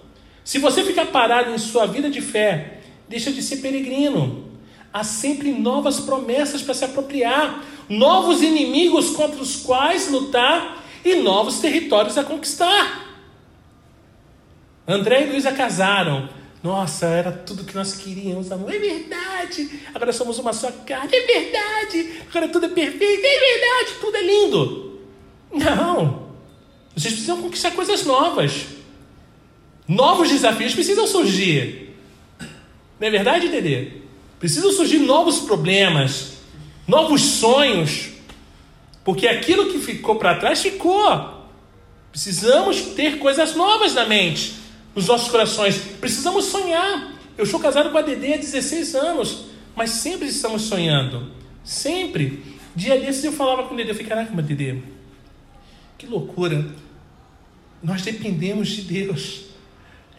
[0.43, 4.51] Se você ficar parado em sua vida de fé, deixa de ser peregrino.
[4.93, 11.59] Há sempre novas promessas para se apropriar, novos inimigos contra os quais lutar e novos
[11.59, 13.07] territórios a conquistar.
[14.88, 16.41] André e Luísa casaram.
[16.64, 18.74] Nossa, era tudo que nós queríamos, amor.
[18.74, 19.80] É verdade.
[19.93, 21.16] Agora somos uma só carne.
[21.16, 22.22] É verdade.
[22.30, 23.26] Agora tudo é perfeito.
[23.26, 23.99] É verdade.
[23.99, 24.99] Tudo é lindo.
[25.51, 26.32] Não.
[26.95, 28.66] Vocês precisam conquistar coisas novas.
[29.88, 31.95] Novos desafios precisam surgir.
[32.99, 34.01] Não é verdade, Dedê?
[34.39, 36.34] Precisam surgir novos problemas,
[36.88, 38.09] novos sonhos,
[39.03, 41.41] porque aquilo que ficou para trás ficou.
[42.12, 44.53] Precisamos ter coisas novas na mente,
[44.96, 45.78] nos nossos corações.
[46.00, 47.14] Precisamos sonhar.
[47.38, 51.32] Eu sou casado com a Dedê há 16 anos, mas sempre estamos sonhando.
[51.64, 52.44] Sempre.
[52.76, 54.78] Dia desses eu falava com o Dedê, eu falei, caraca, Dedê,
[55.98, 56.66] que loucura.
[57.82, 59.46] Nós dependemos de Deus.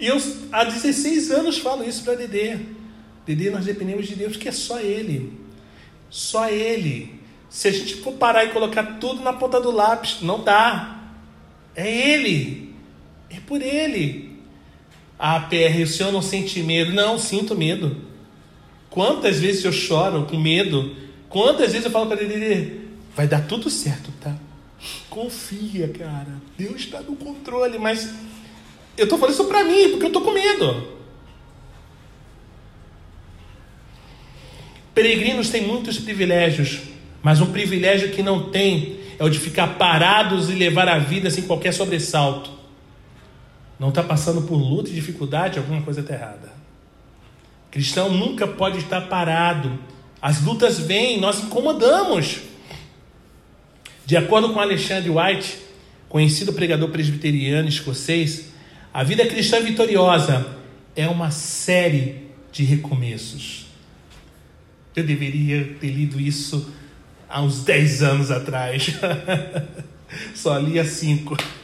[0.01, 0.21] E eu
[0.51, 2.59] há 16 anos falo isso para Dedê.
[3.25, 5.39] Dedê, nós dependemos de Deus, que é só Ele.
[6.11, 7.21] Só Ele.
[7.49, 11.03] Se a gente for parar e colocar tudo na ponta do lápis, não dá.
[11.75, 12.75] É Ele.
[13.31, 14.32] É por Ele.
[15.25, 16.93] Ah, PR, o senhor não sente medo?
[16.93, 17.97] Não, sinto medo.
[18.91, 20.97] Quantas vezes eu choro com medo?
[21.29, 22.73] Quantas vezes eu falo para Dedê,
[23.15, 24.35] vai dar tudo certo, tá?
[25.09, 26.43] Confia, cara.
[26.59, 28.13] Deus está no controle, mas
[28.99, 30.89] eu estou falando isso para mim, porque eu estou com medo.
[34.93, 36.81] Peregrinos têm muitos privilégios,
[37.23, 41.31] mas um privilégio que não tem é o de ficar parados e levar a vida
[41.31, 42.62] sem qualquer sobressalto.
[43.83, 46.53] Não está passando por luta e dificuldade, alguma coisa está errada.
[47.69, 49.77] Cristão nunca pode estar parado.
[50.21, 52.43] As lutas vêm, nós incomodamos.
[54.07, 55.59] De acordo com Alexandre White,
[56.09, 58.53] conhecido pregador presbiteriano escocês,
[58.95, 60.47] a vida cristã vitoriosa
[60.95, 63.67] é uma série de recomeços.
[64.95, 66.73] Eu deveria ter lido isso
[67.29, 68.93] há uns 10 anos atrás.
[70.37, 71.62] Só li há 5.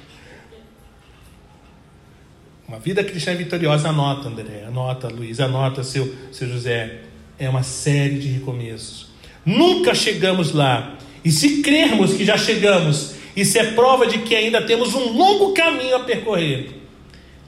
[2.68, 6.98] Uma vida cristã vitoriosa, anota, André, anota, Luiz, anota, seu, seu José.
[7.38, 9.06] É uma série de recomeços.
[9.42, 10.98] Nunca chegamos lá.
[11.24, 15.54] E se crermos que já chegamos, isso é prova de que ainda temos um longo
[15.54, 16.68] caminho a percorrer.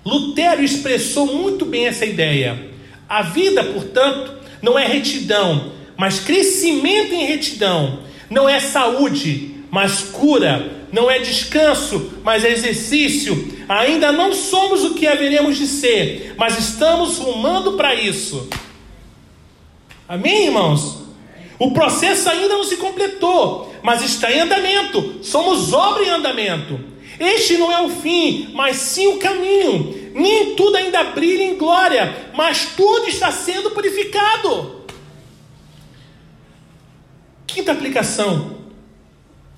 [0.07, 2.71] Lutero expressou muito bem essa ideia.
[3.07, 8.05] A vida, portanto, não é retidão, mas crescimento em retidão.
[8.31, 10.81] Não é saúde, mas cura.
[10.91, 13.60] Não é descanso, mas é exercício.
[13.71, 18.49] Ainda não somos o que haveremos de ser, mas estamos rumando para isso.
[20.09, 21.05] Amém, irmãos?
[21.57, 25.21] O processo ainda não se completou, mas está em andamento.
[25.23, 26.81] Somos obra em andamento.
[27.16, 30.11] Este não é o fim, mas sim o caminho.
[30.16, 34.81] Nem tudo ainda brilha em glória, mas tudo está sendo purificado.
[37.47, 38.57] Quinta aplicação: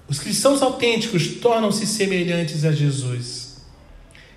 [0.06, 3.51] os cristãos autênticos tornam-se semelhantes a Jesus.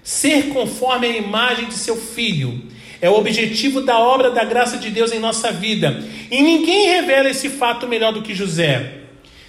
[0.06, 2.62] Ser conforme a imagem de seu filho
[3.02, 6.00] é o objetivo da obra da graça de Deus em nossa vida.
[6.30, 9.00] E ninguém revela esse fato melhor do que José.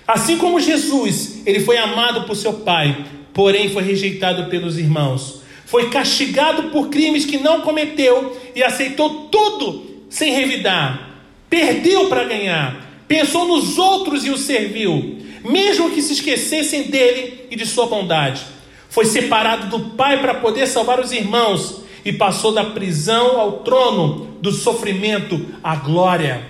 [0.08, 3.04] Assim como Jesus, ele foi amado por seu pai,
[3.34, 5.42] porém foi rejeitado pelos irmãos.
[5.66, 11.20] Foi castigado por crimes que não cometeu e aceitou tudo sem revidar.
[11.50, 13.04] Perdeu para ganhar.
[13.06, 18.55] Pensou nos outros e os serviu, mesmo que se esquecessem dele e de sua bondade.
[18.96, 24.38] Foi separado do pai para poder salvar os irmãos e passou da prisão ao trono,
[24.40, 26.42] do sofrimento à glória.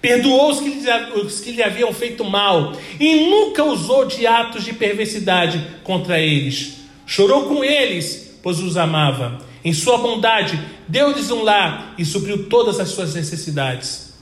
[0.00, 0.90] Perdoou os que, lhe,
[1.22, 6.78] os que lhe haviam feito mal e nunca usou de atos de perversidade contra eles.
[7.04, 9.40] Chorou com eles, pois os amava.
[9.62, 10.58] Em sua bondade,
[10.88, 14.14] deu-lhes um lar e supriu todas as suas necessidades.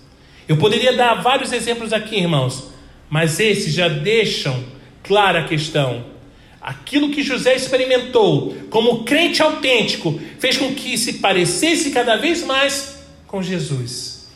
[0.49, 2.72] Eu poderia dar vários exemplos aqui, irmãos,
[3.09, 4.64] mas esses já deixam
[5.05, 6.18] clara a questão.
[6.61, 12.98] Aquilo que José experimentou como crente autêntico fez com que se parecesse cada vez mais
[13.26, 14.28] com Jesus.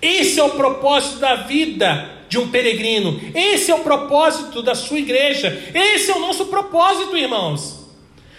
[0.00, 3.20] Esse é o propósito da vida de um peregrino.
[3.34, 5.62] Esse é o propósito da sua igreja.
[5.74, 7.84] Esse é o nosso propósito, irmãos.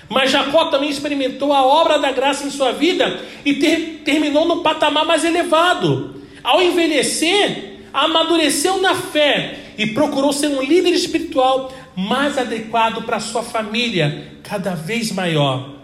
[0.07, 4.61] Mas Jacó também experimentou a obra da graça em sua vida e ter, terminou no
[4.61, 6.21] patamar mais elevado.
[6.43, 13.43] Ao envelhecer, amadureceu na fé e procurou ser um líder espiritual mais adequado para sua
[13.43, 15.75] família, cada vez maior.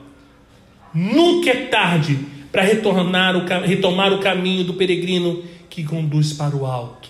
[0.93, 2.19] Nunca é tarde
[2.51, 7.09] para retornar o, retomar o caminho do peregrino que conduz para o alto.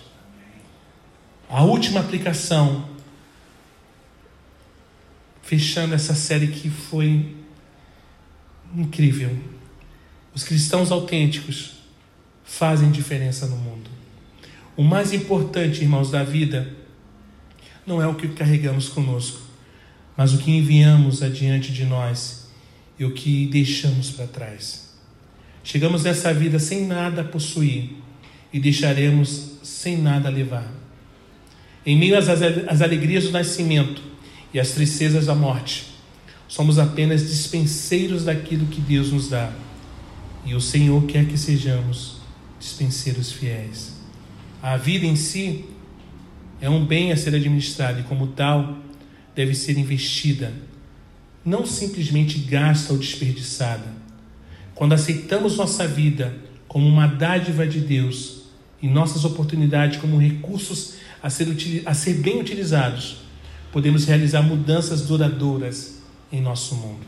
[1.48, 2.88] A última aplicação,
[5.42, 7.34] fechando essa série que foi
[8.74, 9.36] incrível.
[10.34, 11.72] Os cristãos autênticos
[12.44, 13.90] fazem diferença no mundo.
[14.76, 16.81] O mais importante, irmãos, da vida
[17.86, 19.40] não é o que carregamos conosco,
[20.16, 22.48] mas o que enviamos adiante de nós
[22.98, 24.92] e o que deixamos para trás.
[25.64, 27.96] Chegamos nessa vida sem nada possuir
[28.52, 30.70] e deixaremos sem nada levar.
[31.84, 34.02] Em meio às alegrias do nascimento
[34.52, 35.86] e às tristezas da morte,
[36.46, 39.52] somos apenas dispenseiros daquilo que Deus nos dá.
[40.44, 42.18] E o Senhor quer que sejamos
[42.60, 43.94] dispenseiros fiéis.
[44.62, 45.64] A vida em si
[46.62, 48.78] é um bem a ser administrado e, como tal,
[49.34, 50.52] deve ser investida,
[51.44, 53.86] não simplesmente gasta ou desperdiçada.
[54.72, 56.32] Quando aceitamos nossa vida
[56.68, 58.42] como uma dádiva de Deus
[58.80, 61.48] e nossas oportunidades como recursos a ser,
[61.84, 63.16] a ser bem utilizados,
[63.72, 66.00] podemos realizar mudanças duradouras
[66.30, 67.04] em nosso mundo.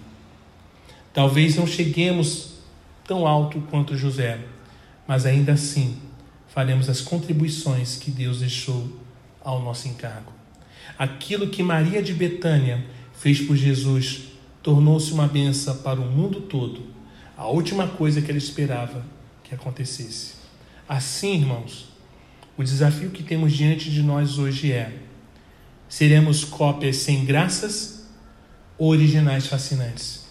[1.12, 2.54] Talvez não cheguemos
[3.06, 4.40] tão alto quanto José,
[5.06, 5.96] mas ainda assim
[6.48, 9.03] faremos as contribuições que Deus deixou
[9.44, 10.32] ao nosso encargo.
[10.98, 14.32] Aquilo que Maria de Betânia fez por Jesus
[14.62, 16.82] tornou-se uma benção para o mundo todo.
[17.36, 19.04] A última coisa que ela esperava
[19.42, 20.34] que acontecesse.
[20.88, 21.88] Assim, irmãos,
[22.56, 24.92] o desafio que temos diante de nós hoje é:
[25.88, 28.08] seremos cópias sem graças
[28.78, 30.24] ou originais fascinantes?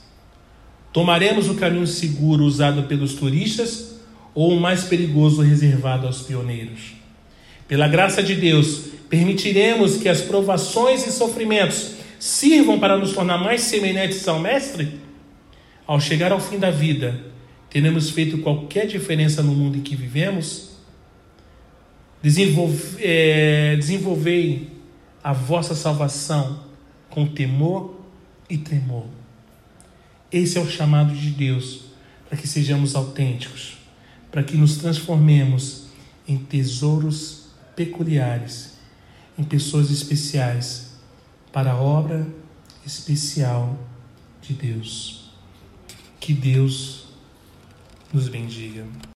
[0.92, 3.96] Tomaremos o caminho seguro usado pelos turistas
[4.34, 7.03] ou o mais perigoso reservado aos pioneiros?
[7.68, 13.62] Pela graça de Deus, permitiremos que as provações e sofrimentos sirvam para nos tornar mais
[13.62, 15.00] semelhantes ao Mestre?
[15.86, 17.20] Ao chegar ao fim da vida,
[17.70, 20.72] teremos feito qualquer diferença no mundo em que vivemos?
[22.22, 24.72] Desenvolve, é, desenvolvei
[25.24, 26.64] a vossa salvação
[27.10, 28.00] com temor
[28.50, 29.06] e tremor.
[30.32, 31.82] Esse é o chamado de Deus
[32.28, 33.78] para que sejamos autênticos,
[34.32, 35.88] para que nos transformemos
[36.28, 37.43] em tesouros
[37.76, 38.74] peculiares,
[39.38, 40.94] em pessoas especiais,
[41.52, 42.28] para a obra
[42.86, 43.78] especial
[44.42, 45.32] de Deus.
[46.20, 47.08] Que Deus
[48.14, 48.86] nos bendiga.